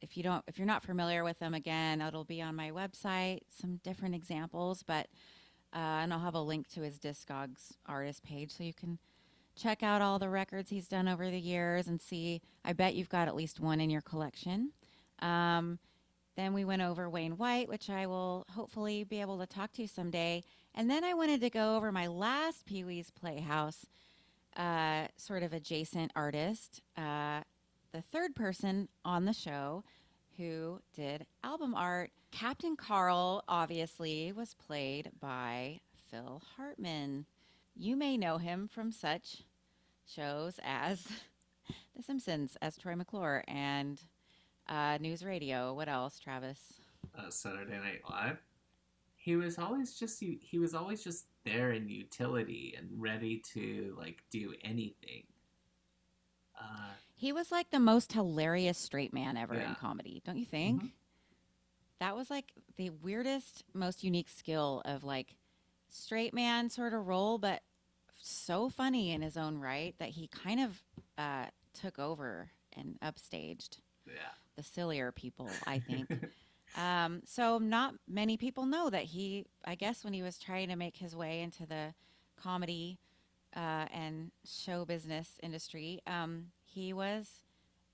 if 0.00 0.16
you 0.16 0.22
don't, 0.22 0.44
if 0.46 0.58
you're 0.58 0.66
not 0.66 0.82
familiar 0.82 1.24
with 1.24 1.38
them, 1.38 1.54
again, 1.54 2.00
it'll 2.00 2.24
be 2.24 2.42
on 2.42 2.56
my 2.56 2.70
website. 2.70 3.40
Some 3.48 3.76
different 3.84 4.14
examples, 4.14 4.82
but 4.82 5.06
uh, 5.74 6.02
and 6.02 6.12
I'll 6.12 6.20
have 6.20 6.34
a 6.34 6.40
link 6.40 6.68
to 6.70 6.82
his 6.82 6.98
Discogs 6.98 7.72
artist 7.86 8.22
page 8.22 8.50
so 8.50 8.64
you 8.64 8.74
can 8.74 8.98
check 9.56 9.82
out 9.82 10.02
all 10.02 10.18
the 10.18 10.28
records 10.28 10.70
he's 10.70 10.88
done 10.88 11.08
over 11.08 11.30
the 11.30 11.38
years 11.38 11.86
and 11.86 12.00
see. 12.00 12.42
I 12.64 12.72
bet 12.72 12.94
you've 12.94 13.08
got 13.08 13.28
at 13.28 13.36
least 13.36 13.60
one 13.60 13.80
in 13.80 13.90
your 13.90 14.00
collection. 14.00 14.72
Um, 15.20 15.78
then 16.36 16.52
we 16.54 16.64
went 16.64 16.82
over 16.82 17.08
Wayne 17.08 17.36
White, 17.36 17.68
which 17.68 17.90
I 17.90 18.06
will 18.06 18.46
hopefully 18.50 19.04
be 19.04 19.20
able 19.20 19.38
to 19.38 19.46
talk 19.46 19.72
to 19.72 19.82
you 19.82 19.88
someday. 19.88 20.42
And 20.74 20.90
then 20.90 21.04
I 21.04 21.14
wanted 21.14 21.40
to 21.42 21.50
go 21.50 21.76
over 21.76 21.92
my 21.92 22.06
last 22.06 22.64
Pee 22.66 22.84
Wee's 22.84 23.10
Playhouse, 23.10 23.86
uh, 24.56 25.06
sort 25.16 25.42
of 25.42 25.52
adjacent 25.52 26.12
artist, 26.16 26.80
uh, 26.96 27.42
the 27.92 28.00
third 28.00 28.34
person 28.34 28.88
on 29.04 29.26
the 29.26 29.34
show 29.34 29.84
who 30.38 30.80
did 30.94 31.26
album 31.44 31.74
art. 31.74 32.10
Captain 32.30 32.76
Carl, 32.76 33.44
obviously, 33.48 34.32
was 34.32 34.54
played 34.54 35.10
by 35.20 35.80
Phil 36.10 36.42
Hartman. 36.56 37.26
You 37.76 37.96
may 37.96 38.16
know 38.16 38.38
him 38.38 38.66
from 38.66 38.92
such 38.92 39.42
shows 40.06 40.58
as 40.64 41.06
The 41.96 42.02
Simpsons, 42.02 42.56
as 42.62 42.78
Troy 42.78 42.96
McClure, 42.96 43.44
and 43.46 44.00
uh, 44.68 44.98
News 45.00 45.24
Radio. 45.24 45.74
What 45.74 45.88
else, 45.88 46.18
Travis? 46.18 46.58
Uh, 47.16 47.28
Saturday 47.28 47.78
Night 47.78 48.00
Live. 48.08 48.38
He 49.22 49.36
was 49.36 49.56
always 49.56 49.94
just 49.94 50.18
he, 50.18 50.40
he 50.42 50.58
was 50.58 50.74
always 50.74 51.04
just 51.04 51.26
there 51.44 51.70
in 51.70 51.88
utility 51.88 52.74
and 52.76 52.88
ready 53.00 53.40
to 53.54 53.94
like 53.96 54.20
do 54.32 54.52
anything. 54.64 55.22
Uh, 56.60 56.90
He 57.14 57.32
was 57.32 57.52
like 57.52 57.70
the 57.70 57.78
most 57.78 58.12
hilarious 58.14 58.78
straight 58.78 59.14
man 59.14 59.36
ever 59.36 59.54
in 59.54 59.76
comedy, 59.76 60.22
don't 60.24 60.38
you 60.38 60.44
think? 60.44 60.82
Mhm. 60.82 60.90
That 62.00 62.16
was 62.16 62.30
like 62.30 62.52
the 62.76 62.90
weirdest, 62.90 63.62
most 63.72 64.02
unique 64.02 64.28
skill 64.28 64.82
of 64.84 65.04
like 65.04 65.36
straight 65.88 66.34
man 66.34 66.68
sort 66.68 66.92
of 66.92 67.06
role, 67.06 67.38
but 67.38 67.62
so 68.18 68.68
funny 68.68 69.12
in 69.12 69.22
his 69.22 69.36
own 69.36 69.56
right 69.58 69.94
that 69.98 70.08
he 70.08 70.26
kind 70.26 70.58
of 70.58 70.82
uh, 71.16 71.46
took 71.74 71.96
over 72.00 72.50
and 72.72 72.98
upstaged 73.00 73.78
yeah. 74.04 74.32
the 74.56 74.64
sillier 74.64 75.12
people, 75.12 75.48
I 75.64 75.78
think. 75.78 76.08
Um, 76.76 77.22
so 77.26 77.58
not 77.58 77.94
many 78.08 78.36
people 78.36 78.64
know 78.64 78.88
that 78.90 79.04
he, 79.04 79.44
I 79.64 79.74
guess, 79.74 80.04
when 80.04 80.12
he 80.12 80.22
was 80.22 80.38
trying 80.38 80.68
to 80.68 80.76
make 80.76 80.96
his 80.96 81.14
way 81.14 81.42
into 81.42 81.66
the 81.66 81.94
comedy 82.36 82.98
uh, 83.54 83.86
and 83.92 84.30
show 84.44 84.84
business 84.84 85.38
industry, 85.42 86.00
um, 86.06 86.46
he 86.64 86.92
was 86.92 87.42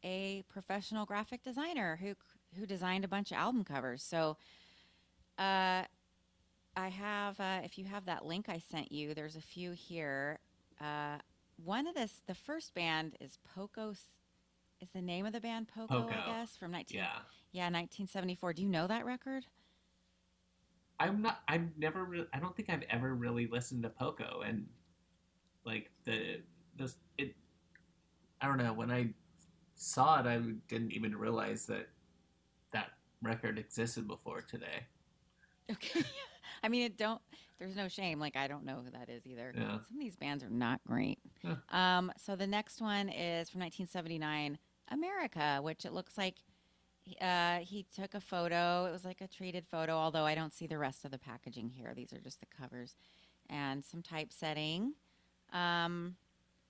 a 0.05 0.45
professional 0.49 1.07
graphic 1.07 1.43
designer 1.43 1.99
who 2.01 2.14
who 2.59 2.64
designed 2.64 3.05
a 3.05 3.09
bunch 3.09 3.31
of 3.31 3.37
album 3.37 3.62
covers. 3.62 4.03
So, 4.03 4.37
uh, 5.39 5.83
I 6.76 6.89
have, 6.89 7.39
uh, 7.41 7.61
if 7.64 7.76
you 7.76 7.85
have 7.87 8.07
that 8.07 8.24
link 8.24 8.49
I 8.49 8.62
sent 8.70 8.93
you, 8.93 9.12
there's 9.12 9.37
a 9.37 9.41
few 9.41 9.72
here. 9.72 10.39
Uh, 10.81 11.18
one 11.62 11.87
of 11.87 11.95
this, 11.95 12.22
the 12.26 12.35
first 12.35 12.72
band 12.72 13.16
is 13.20 13.39
Poco. 13.55 13.95
Is 14.81 14.89
the 14.95 15.03
name 15.03 15.26
of 15.26 15.33
the 15.33 15.41
band 15.41 15.68
Poco? 15.68 16.03
Poco. 16.03 16.14
I 16.14 16.26
guess 16.26 16.57
from 16.57 16.70
19 16.70 16.97
yeah. 16.97 17.07
yeah, 17.53 17.64
1974. 17.64 18.53
Do 18.53 18.62
you 18.62 18.68
know 18.68 18.87
that 18.87 19.05
record? 19.05 19.45
I'm 21.01 21.22
not. 21.22 21.41
I've 21.49 21.76
never. 21.76 22.05
Re- 22.05 22.26
I 22.33 22.39
don't 22.39 22.57
think 22.57 22.70
I've 22.70 22.85
ever 22.91 23.14
really 23.14 23.47
listened 23.47 23.83
to 23.85 23.89
Poco, 23.89 24.43
and 24.47 24.66
like 25.64 25.91
the 26.05 26.41
this 26.76 26.97
it. 27.16 27.35
I 28.41 28.47
don't 28.47 28.59
know. 28.59 28.72
When 28.72 28.91
I 28.91 29.11
saw 29.74 30.20
it, 30.20 30.26
I 30.26 30.39
didn't 30.68 30.93
even 30.93 31.16
realize 31.16 31.66
that 31.66 31.89
that 32.72 32.91
record 33.22 33.59
existed 33.59 34.07
before 34.07 34.43
today. 34.43 34.87
Okay. 35.70 36.05
I 36.62 36.68
mean, 36.68 36.83
it 36.83 36.97
don't. 36.97 37.20
There's 37.59 37.76
no 37.76 37.89
shame. 37.89 38.18
Like 38.18 38.37
I 38.37 38.49
don't 38.49 38.64
know 38.64 38.81
who 38.85 38.91
that 38.91 39.09
is 39.09 39.26
either. 39.26 39.53
Yeah. 39.57 39.79
Some 39.87 39.97
of 39.97 40.01
these 40.01 40.16
bands 40.16 40.45
are 40.45 40.51
not 40.51 40.81
great. 40.87 41.18
Huh. 41.45 41.76
Um, 41.76 42.12
so 42.16 42.37
the 42.37 42.47
next 42.47 42.81
one 42.81 43.09
is 43.09 43.51
from 43.51 43.61
1979, 43.61 44.59
America, 44.91 45.61
which 45.62 45.84
it 45.84 45.93
looks 45.93 46.16
like 46.18 46.36
Uh, 47.22 47.61
he 47.61 47.86
took 47.95 48.12
a 48.12 48.20
photo. 48.20 48.84
It 48.84 48.93
was 48.93 49.03
like 49.07 49.22
a 49.22 49.26
treated 49.26 49.64
photo, 49.70 49.95
although 49.97 50.24
I 50.26 50.34
don't 50.34 50.53
see 50.53 50.66
the 50.66 50.76
rest 50.76 51.07
of 51.07 51.11
the 51.11 51.18
packaging 51.18 51.70
here. 51.70 51.95
These 51.95 52.12
are 52.12 52.20
just 52.20 52.39
the 52.41 52.47
covers 52.47 52.97
and 53.49 53.82
some 53.82 54.03
typesetting. 54.03 54.93
Um, 55.51 56.16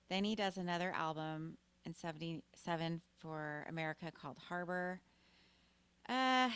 then 0.09 0.23
he 0.23 0.35
does 0.35 0.55
another 0.57 0.93
album 0.95 1.57
in 1.85 1.93
77 1.93 3.01
for 3.17 3.65
America 3.67 4.11
called 4.13 4.37
Harbor. 4.47 5.01
Uh, 6.07 6.49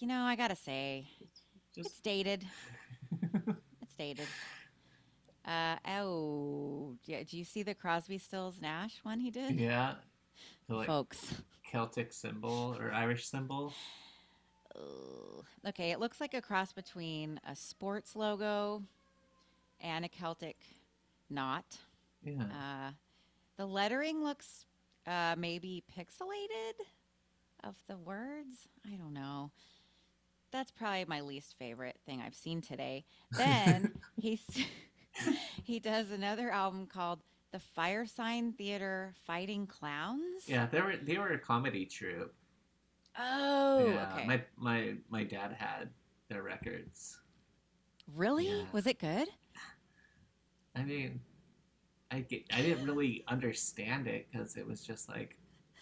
you 0.00 0.06
know, 0.06 0.20
I 0.24 0.36
gotta 0.36 0.54
say, 0.56 1.08
it's 1.20 1.40
Just 1.74 2.02
dated. 2.02 2.44
it's 3.80 3.94
dated. 3.96 4.26
Uh, 5.46 5.76
oh, 5.88 6.94
do 7.06 7.36
you 7.38 7.44
see 7.44 7.62
the 7.62 7.74
Crosby, 7.74 8.18
Stills, 8.18 8.60
Nash 8.60 9.00
one 9.02 9.18
he 9.20 9.30
did? 9.30 9.58
yeah, 9.58 9.94
the 10.70 10.76
like 10.76 10.86
Folks. 10.86 11.34
Celtic 11.70 12.12
symbol 12.12 12.76
or 12.78 12.92
Irish 12.92 13.26
symbol. 13.26 13.74
Okay, 15.66 15.90
it 15.90 16.00
looks 16.00 16.20
like 16.20 16.32
a 16.32 16.40
cross 16.40 16.72
between 16.72 17.38
a 17.46 17.54
sports 17.54 18.16
logo 18.16 18.82
and 19.80 20.04
a 20.04 20.08
Celtic 20.08 20.56
knot. 21.28 21.78
Yeah, 22.22 22.42
Uh, 22.42 22.90
the 23.56 23.66
lettering 23.66 24.22
looks 24.22 24.64
uh, 25.06 25.34
maybe 25.36 25.82
pixelated 25.96 26.74
of 27.64 27.74
the 27.88 27.98
words. 27.98 28.68
I 28.86 28.96
don't 28.96 29.12
know. 29.12 29.50
That's 30.52 30.70
probably 30.70 31.04
my 31.06 31.20
least 31.20 31.56
favorite 31.58 31.98
thing 32.06 32.22
I've 32.24 32.34
seen 32.34 32.60
today. 32.60 33.04
Then 33.32 33.94
he's 34.16 34.44
he 35.64 35.78
does 35.78 36.10
another 36.10 36.50
album 36.50 36.86
called 36.86 37.20
The 37.52 37.60
Firesign 37.76 38.56
Theatre 38.56 39.12
Fighting 39.26 39.66
Clowns. 39.66 40.44
yeah. 40.46 40.66
They 40.66 40.80
were 40.80 40.96
they 41.02 41.18
were 41.18 41.32
a 41.32 41.38
comedy 41.38 41.84
troupe. 41.86 42.34
Oh, 43.18 43.86
yeah, 43.88 44.12
okay. 44.14 44.26
my 44.26 44.42
my 44.56 44.94
my 45.10 45.24
dad 45.24 45.52
had 45.58 45.90
their 46.28 46.42
records. 46.44 47.18
really? 48.14 48.48
Yeah. 48.48 48.62
Was 48.72 48.86
it 48.86 48.98
good? 49.00 49.26
I 50.76 50.84
mean, 50.84 51.20
I 52.12 52.20
get, 52.20 52.44
I 52.52 52.62
didn't 52.62 52.86
really 52.86 53.24
understand 53.26 54.06
it 54.06 54.28
because 54.30 54.56
it 54.56 54.64
was 54.66 54.82
just 54.84 55.08
like 55.08 55.36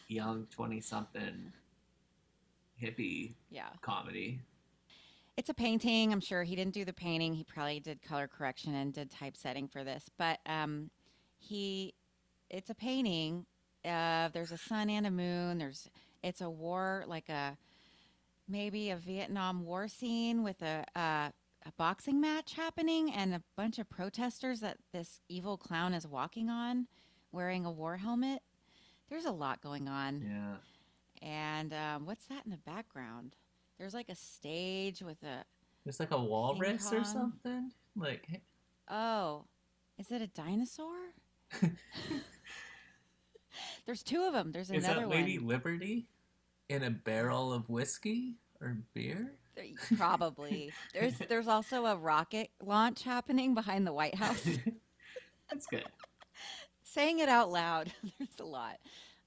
young 0.08 0.46
twenty 0.50 0.80
something 0.80 1.52
hippie 2.82 3.34
Yeah. 3.50 3.68
comedy. 3.82 4.40
It's 5.36 5.50
a 5.50 5.54
painting. 5.54 6.12
I'm 6.12 6.20
sure 6.20 6.42
he 6.44 6.56
didn't 6.56 6.74
do 6.74 6.84
the 6.84 6.92
painting. 6.92 7.34
He 7.34 7.44
probably 7.44 7.78
did 7.78 8.02
color 8.02 8.26
correction 8.26 8.74
and 8.74 8.92
did 8.92 9.10
typesetting 9.10 9.68
for 9.68 9.84
this. 9.84 10.08
But 10.18 10.40
um, 10.46 10.90
he, 11.38 11.94
it's 12.50 12.70
a 12.70 12.74
painting. 12.74 13.46
Uh, 13.84 14.28
there's 14.32 14.52
a 14.52 14.58
sun 14.58 14.90
and 14.90 15.06
a 15.06 15.10
moon. 15.10 15.58
There's, 15.58 15.88
it's 16.22 16.40
a 16.40 16.50
war, 16.50 17.04
like 17.06 17.28
a, 17.28 17.56
maybe 18.48 18.90
a 18.90 18.96
Vietnam 18.96 19.64
War 19.64 19.88
scene 19.88 20.42
with 20.42 20.62
a, 20.62 20.84
a, 20.94 21.32
a 21.66 21.72
boxing 21.76 22.20
match 22.20 22.54
happening 22.54 23.12
and 23.12 23.34
a 23.34 23.42
bunch 23.56 23.78
of 23.78 23.88
protesters 23.88 24.60
that 24.60 24.78
this 24.92 25.20
evil 25.28 25.56
clown 25.56 25.94
is 25.94 26.06
walking 26.06 26.48
on, 26.48 26.86
wearing 27.32 27.64
a 27.66 27.70
war 27.70 27.96
helmet. 27.98 28.40
There's 29.08 29.24
a 29.24 29.32
lot 29.32 29.62
going 29.62 29.88
on. 29.88 30.22
Yeah, 30.26 30.56
And 31.28 31.72
um, 31.72 32.06
what's 32.06 32.26
that 32.26 32.44
in 32.44 32.50
the 32.50 32.58
background? 32.58 33.36
There's 33.78 33.94
like 33.94 34.08
a 34.08 34.14
stage 34.14 35.00
with 35.02 35.22
a 35.22 35.44
there's 35.84 36.00
like 36.00 36.10
a 36.10 36.18
walrus 36.22 36.92
or 36.92 37.04
something. 37.04 37.72
Like, 37.96 38.26
Oh, 38.90 39.44
is 39.98 40.10
it 40.10 40.20
a 40.20 40.26
dinosaur? 40.26 40.96
There's 43.86 44.02
two 44.02 44.22
of 44.24 44.32
them. 44.32 44.52
There's 44.52 44.70
is 44.70 44.84
another 44.84 45.00
that 45.00 45.08
Lady 45.08 45.38
one. 45.38 45.48
Liberty 45.48 46.06
in 46.68 46.82
a 46.82 46.90
barrel 46.90 47.52
of 47.52 47.68
whiskey 47.68 48.34
or 48.60 48.76
beer? 48.94 49.32
Probably. 49.96 50.72
There's 50.92 51.14
there's 51.28 51.48
also 51.48 51.86
a 51.86 51.96
rocket 51.96 52.50
launch 52.62 53.02
happening 53.02 53.54
behind 53.54 53.86
the 53.86 53.92
White 53.92 54.14
House. 54.14 54.46
That's 55.50 55.66
good. 55.66 55.84
Saying 56.84 57.18
it 57.18 57.28
out 57.28 57.50
loud, 57.50 57.92
there's 58.18 58.38
a 58.40 58.44
lot. 58.44 58.78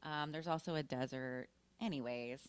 Um, 0.04 0.32
there's 0.32 0.48
also 0.48 0.76
a 0.76 0.84
desert. 0.84 1.48
Anyways, 1.82 2.40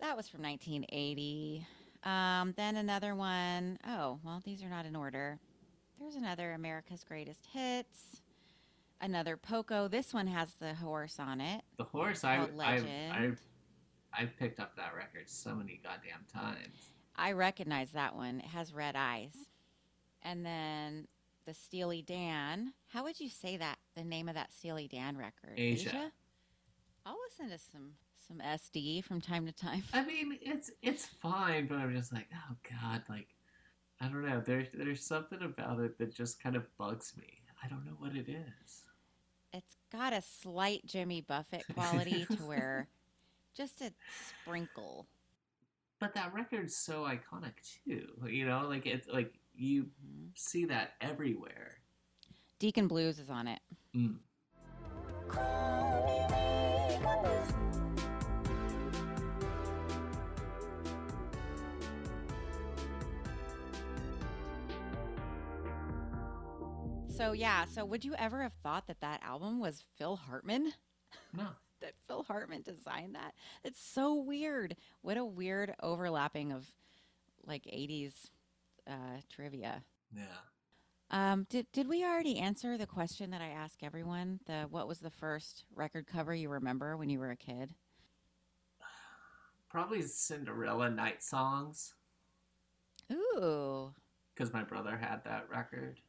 that 0.00 0.16
was 0.16 0.28
from 0.28 0.42
1980. 0.42 1.66
Um, 2.02 2.54
then 2.56 2.76
another 2.76 3.14
one 3.14 3.78
oh 3.86 4.18
well, 4.24 4.40
these 4.44 4.62
are 4.62 4.70
not 4.70 4.86
in 4.86 4.96
order. 4.96 5.38
There's 6.00 6.14
another 6.16 6.52
America's 6.52 7.04
Greatest 7.04 7.46
Hits. 7.52 8.22
Another 9.00 9.36
Poco. 9.36 9.88
This 9.88 10.12
one 10.12 10.26
has 10.26 10.52
the 10.60 10.74
horse 10.74 11.18
on 11.18 11.40
it. 11.40 11.62
The 11.78 11.84
horse, 11.84 12.22
I, 12.24 12.36
Called 12.36 12.50
I, 12.52 12.56
Legend. 12.56 13.12
I've, 13.12 13.40
I've 14.12 14.36
picked 14.38 14.60
up 14.60 14.76
that 14.76 14.94
record 14.94 15.28
so 15.28 15.54
many 15.54 15.80
goddamn 15.82 16.26
times. 16.32 16.92
I 17.16 17.32
recognize 17.32 17.92
that 17.92 18.14
one. 18.14 18.40
It 18.40 18.46
has 18.46 18.74
red 18.74 18.96
eyes. 18.96 19.34
And 20.22 20.44
then 20.44 21.08
the 21.46 21.54
Steely 21.54 22.02
Dan. 22.02 22.72
How 22.88 23.04
would 23.04 23.18
you 23.20 23.28
say 23.28 23.56
that? 23.56 23.78
The 23.96 24.04
name 24.04 24.28
of 24.28 24.34
that 24.34 24.52
Steely 24.52 24.88
Dan 24.88 25.16
record? 25.16 25.58
Aja. 25.58 26.10
I'll 27.06 27.16
listen 27.28 27.50
to 27.50 27.62
some 27.72 27.92
some 28.28 28.38
SD 28.38 29.02
from 29.02 29.20
time 29.20 29.46
to 29.46 29.52
time. 29.52 29.82
I 29.92 30.04
mean, 30.04 30.38
it's 30.40 30.70
it's 30.82 31.06
fine, 31.06 31.66
but 31.66 31.78
I'm 31.78 31.94
just 31.94 32.12
like, 32.12 32.28
oh 32.34 32.54
god, 32.70 33.02
like, 33.08 33.26
I 34.00 34.06
don't 34.06 34.24
know. 34.24 34.40
There's 34.44 34.68
there's 34.72 35.04
something 35.04 35.42
about 35.42 35.80
it 35.80 35.98
that 35.98 36.14
just 36.14 36.42
kind 36.42 36.54
of 36.54 36.64
bugs 36.78 37.14
me. 37.16 37.42
I 37.62 37.68
don't 37.68 37.84
know 37.84 37.96
what 37.98 38.14
it 38.14 38.28
is. 38.28 38.84
It's 39.52 39.76
got 39.90 40.12
a 40.12 40.22
slight 40.22 40.86
Jimmy 40.86 41.20
Buffett 41.20 41.66
quality 41.74 42.26
to 42.36 42.36
where 42.46 42.88
just 43.56 43.80
a 43.80 43.92
sprinkle. 44.08 45.06
But 45.98 46.14
that 46.14 46.32
record's 46.32 46.76
so 46.76 47.02
iconic 47.02 47.54
too. 47.84 48.08
You 48.28 48.46
know, 48.46 48.66
like 48.68 48.86
it's 48.86 49.08
like 49.08 49.34
you 49.54 49.90
Mhm. 50.04 50.30
see 50.34 50.64
that 50.66 50.92
everywhere. 51.00 51.78
Deacon 52.58 52.88
Blues 52.88 53.18
is 53.18 53.28
on 53.30 53.48
it. 53.48 53.60
Mm. 53.94 54.18
So 67.20 67.32
yeah, 67.32 67.66
so 67.66 67.84
would 67.84 68.02
you 68.02 68.14
ever 68.14 68.42
have 68.42 68.54
thought 68.62 68.86
that 68.86 69.02
that 69.02 69.20
album 69.22 69.60
was 69.60 69.84
Phil 69.98 70.16
Hartman? 70.16 70.72
No, 71.36 71.48
that 71.82 71.92
Phil 72.08 72.22
Hartman 72.22 72.62
designed 72.62 73.14
that. 73.14 73.34
It's 73.62 73.78
so 73.78 74.14
weird. 74.14 74.74
What 75.02 75.18
a 75.18 75.24
weird 75.24 75.74
overlapping 75.82 76.50
of 76.50 76.72
like 77.44 77.64
80s 77.64 78.14
uh, 78.88 79.20
trivia. 79.28 79.82
yeah. 80.16 80.22
Um, 81.10 81.44
did 81.50 81.66
did 81.72 81.88
we 81.88 82.04
already 82.04 82.38
answer 82.38 82.78
the 82.78 82.86
question 82.86 83.32
that 83.32 83.42
I 83.42 83.48
ask 83.48 83.82
everyone? 83.82 84.40
The 84.46 84.66
what 84.70 84.88
was 84.88 85.00
the 85.00 85.10
first 85.10 85.64
record 85.74 86.06
cover 86.06 86.34
you 86.34 86.48
remember 86.48 86.96
when 86.96 87.10
you 87.10 87.18
were 87.18 87.32
a 87.32 87.36
kid? 87.36 87.74
Probably 89.68 90.00
Cinderella 90.00 90.88
Night 90.88 91.22
Songs 91.22 91.92
Ooh, 93.12 93.92
because 94.34 94.54
my 94.54 94.62
brother 94.62 94.96
had 94.96 95.22
that 95.24 95.48
record, 95.50 96.00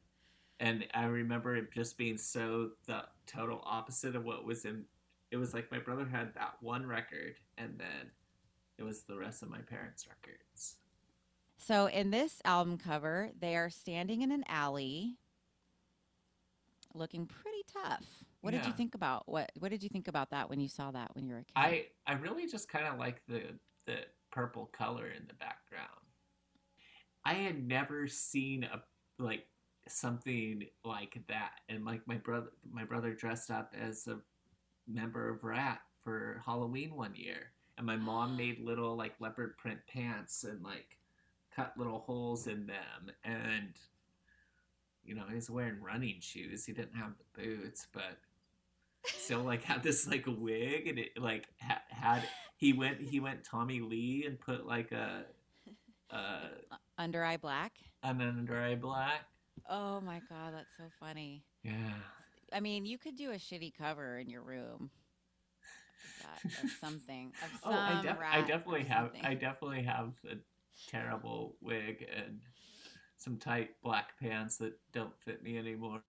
and 0.62 0.86
I 0.94 1.06
remember 1.06 1.56
it 1.56 1.74
just 1.74 1.98
being 1.98 2.18
so 2.18 2.70
the 2.86 3.04
total 3.26 3.62
opposite 3.66 4.16
of 4.16 4.24
what 4.24 4.46
was 4.46 4.64
in. 4.64 4.86
It 5.32 5.38
was 5.38 5.54
like 5.54 5.72
my 5.72 5.80
brother 5.80 6.06
had 6.06 6.34
that 6.36 6.56
one 6.62 6.86
record, 6.86 7.36
and 7.58 7.74
then 7.78 8.12
it 8.78 8.84
was 8.84 9.02
the 9.04 9.18
rest 9.18 9.42
of 9.42 9.50
my 9.50 9.58
parents' 9.60 10.08
records. 10.08 10.76
so 11.58 11.88
in 11.88 12.12
this 12.12 12.42
album 12.46 12.78
cover, 12.78 13.32
they 13.40 13.56
are 13.56 13.70
standing 13.70 14.22
in 14.22 14.32
an 14.32 14.44
alley, 14.48 15.18
looking 16.94 17.26
pretty 17.26 17.64
tough. 17.74 18.06
What 18.42 18.52
did 18.52 18.66
you 18.66 18.74
think 18.74 18.96
about 18.96 19.24
what? 19.28 19.52
What 19.60 19.72
did 19.72 19.84
you 19.84 19.90
think 19.90 20.08
about 20.08 20.30
that 20.30 20.50
when 20.50 20.60
you 20.60 20.68
saw 20.68 20.92
that 20.92 21.16
when 21.16 21.26
you 21.26 21.34
were 21.34 21.40
a 21.40 21.44
kid? 21.44 21.54
I 21.56 21.86
I 22.06 22.14
really 22.14 22.48
just 22.48 22.70
kind 22.70 22.86
of 22.86 23.00
like 23.00 23.22
the 23.28 23.42
the 23.88 23.98
purple 24.32 24.68
color 24.68 25.08
in 25.08 25.26
the 25.28 25.34
background. 25.34 25.88
I 27.26 27.34
had 27.34 27.68
never 27.68 28.08
seen 28.08 28.64
a 28.64 28.82
like 29.20 29.48
something 29.88 30.66
like 30.86 31.22
that, 31.28 31.52
and 31.70 31.86
like 31.86 32.08
my 32.08 32.18
brother 32.18 32.48
my 32.72 32.84
brother 32.84 33.14
dressed 33.14 33.52
up 33.52 33.74
as 33.80 34.08
a 34.08 34.20
member 34.88 35.30
of 35.30 35.44
Ratt 35.44 35.82
for 36.04 36.42
Halloween 36.46 36.96
one 36.96 37.16
year, 37.16 37.52
and 37.78 37.86
my 37.86 37.96
mom 37.98 38.38
made 38.38 38.60
little 38.60 38.96
like 38.96 39.14
leopard 39.20 39.58
print 39.58 39.80
pants 39.92 40.44
and 40.44 40.64
like 40.64 40.98
cut 41.56 41.74
little 41.78 42.00
holes 42.00 42.48
in 42.48 42.66
them, 42.68 43.12
and 43.24 43.74
you 45.04 45.16
know 45.16 45.24
he 45.30 45.36
was 45.36 45.50
wearing 45.50 45.82
running 45.82 46.20
shoes. 46.20 46.66
He 46.66 46.74
didn't 46.74 46.96
have 46.96 47.14
the 47.18 47.42
boots, 47.44 47.88
but 47.94 48.18
still 49.06 49.42
like 49.44 49.64
had 49.64 49.82
this 49.82 50.08
like 50.08 50.26
wig 50.28 50.88
and 50.88 51.00
it 51.00 51.10
like 51.20 51.48
ha- 51.60 51.82
had 51.90 52.22
he 52.58 52.72
went 52.72 53.02
he 53.02 53.20
went 53.20 53.44
Tommy 53.44 53.80
Lee 53.80 54.26
and 54.28 54.40
put 54.40 54.68
like 54.68 54.92
a 54.92 55.26
uh 56.12 56.50
Under 57.00 57.24
Eye 57.26 57.38
Black. 57.38 57.72
and 58.04 58.22
an 58.22 58.38
under 58.40 58.62
eye 58.62 58.76
black. 58.76 59.26
Oh 59.70 60.02
my 60.02 60.22
god, 60.30 60.54
that's 60.54 60.78
so 60.78 60.84
funny. 61.00 61.44
Yeah. 61.64 61.94
I 62.54 62.60
mean, 62.60 62.86
you 62.86 62.98
could 62.98 63.16
do 63.16 63.32
a 63.32 63.36
shitty 63.36 63.74
cover 63.78 64.18
in 64.18 64.30
your 64.30 64.42
room. 64.42 64.90
That, 66.22 66.64
of 66.64 66.72
something. 66.82 67.32
Of 67.44 67.60
some 67.64 67.74
oh, 67.74 67.78
I, 67.78 68.02
def- 68.02 68.18
I 68.32 68.42
definitely 68.42 68.84
have. 68.86 69.08
something. 69.08 69.26
I 69.26 69.34
definitely 69.34 69.84
have 69.84 70.14
a 70.30 70.36
terrible 70.90 71.56
wig 71.62 72.06
and 72.16 72.40
some 73.18 73.38
tight 73.38 73.70
black 73.84 74.20
pants 74.20 74.58
that 74.58 74.74
don't 74.92 75.14
fit 75.24 75.44
me 75.44 75.58
anymore. 75.58 76.02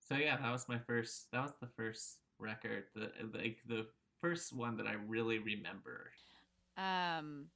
So 0.00 0.16
yeah, 0.16 0.36
that 0.36 0.50
was 0.50 0.68
my 0.68 0.78
first. 0.78 1.30
That 1.32 1.42
was 1.42 1.52
the 1.60 1.68
first 1.76 2.18
record. 2.38 2.84
The 2.94 3.10
like 3.32 3.58
the 3.68 3.86
first 4.20 4.54
one 4.54 4.76
that 4.78 4.86
I 4.86 4.94
really 5.06 5.38
remember. 5.38 6.10
Um, 6.76 7.46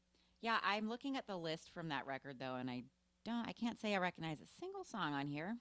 yeah, 0.42 0.58
I'm 0.62 0.88
looking 0.88 1.16
at 1.16 1.26
the 1.26 1.36
list 1.36 1.70
from 1.72 1.88
that 1.88 2.06
record 2.06 2.36
though, 2.38 2.56
and 2.56 2.70
I 2.70 2.84
don't. 3.26 3.46
I 3.48 3.52
can't 3.52 3.78
say 3.78 3.94
I 3.94 3.98
recognize 3.98 4.38
a 4.40 4.46
single 4.60 4.84
song 4.84 5.12
on 5.12 5.26
here. 5.26 5.56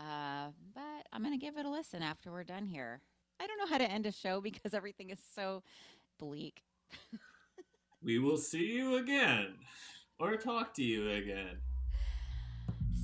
Uh, 0.00 0.48
but 0.74 1.06
I'm 1.12 1.22
gonna 1.22 1.36
give 1.36 1.56
it 1.58 1.66
a 1.66 1.70
listen 1.70 2.02
after 2.02 2.32
we're 2.32 2.42
done 2.42 2.64
here. 2.66 3.02
I 3.38 3.46
don't 3.46 3.58
know 3.58 3.66
how 3.66 3.78
to 3.78 3.88
end 3.90 4.06
a 4.06 4.12
show 4.12 4.40
because 4.40 4.72
everything 4.80 5.10
is 5.10 5.20
so 5.34 5.62
bleak. 6.18 6.62
We 8.04 8.18
will 8.18 8.36
see 8.36 8.72
you 8.72 8.96
again, 8.96 9.54
or 10.18 10.36
talk 10.36 10.74
to 10.74 10.82
you 10.82 11.08
again. 11.08 11.58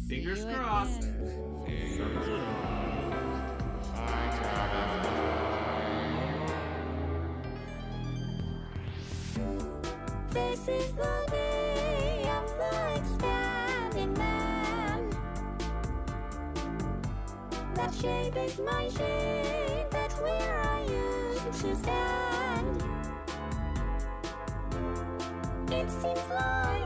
See 0.09 0.17
Fingers 0.17 0.41
you 0.41 0.53
crossed. 0.57 1.05
again. 1.05 2.59
This 10.31 10.69
is 10.69 10.93
the 10.95 11.28
That 17.89 17.97
shape 18.03 18.37
is 18.37 18.59
my 18.59 18.87
shape, 18.89 19.91
that's 19.91 20.17
where 20.17 20.61
I 20.61 20.83
used 20.83 21.53
to 21.63 21.75
stand. 21.75 22.85
It 25.71 25.91
seems 25.91 26.29
like 26.29 26.78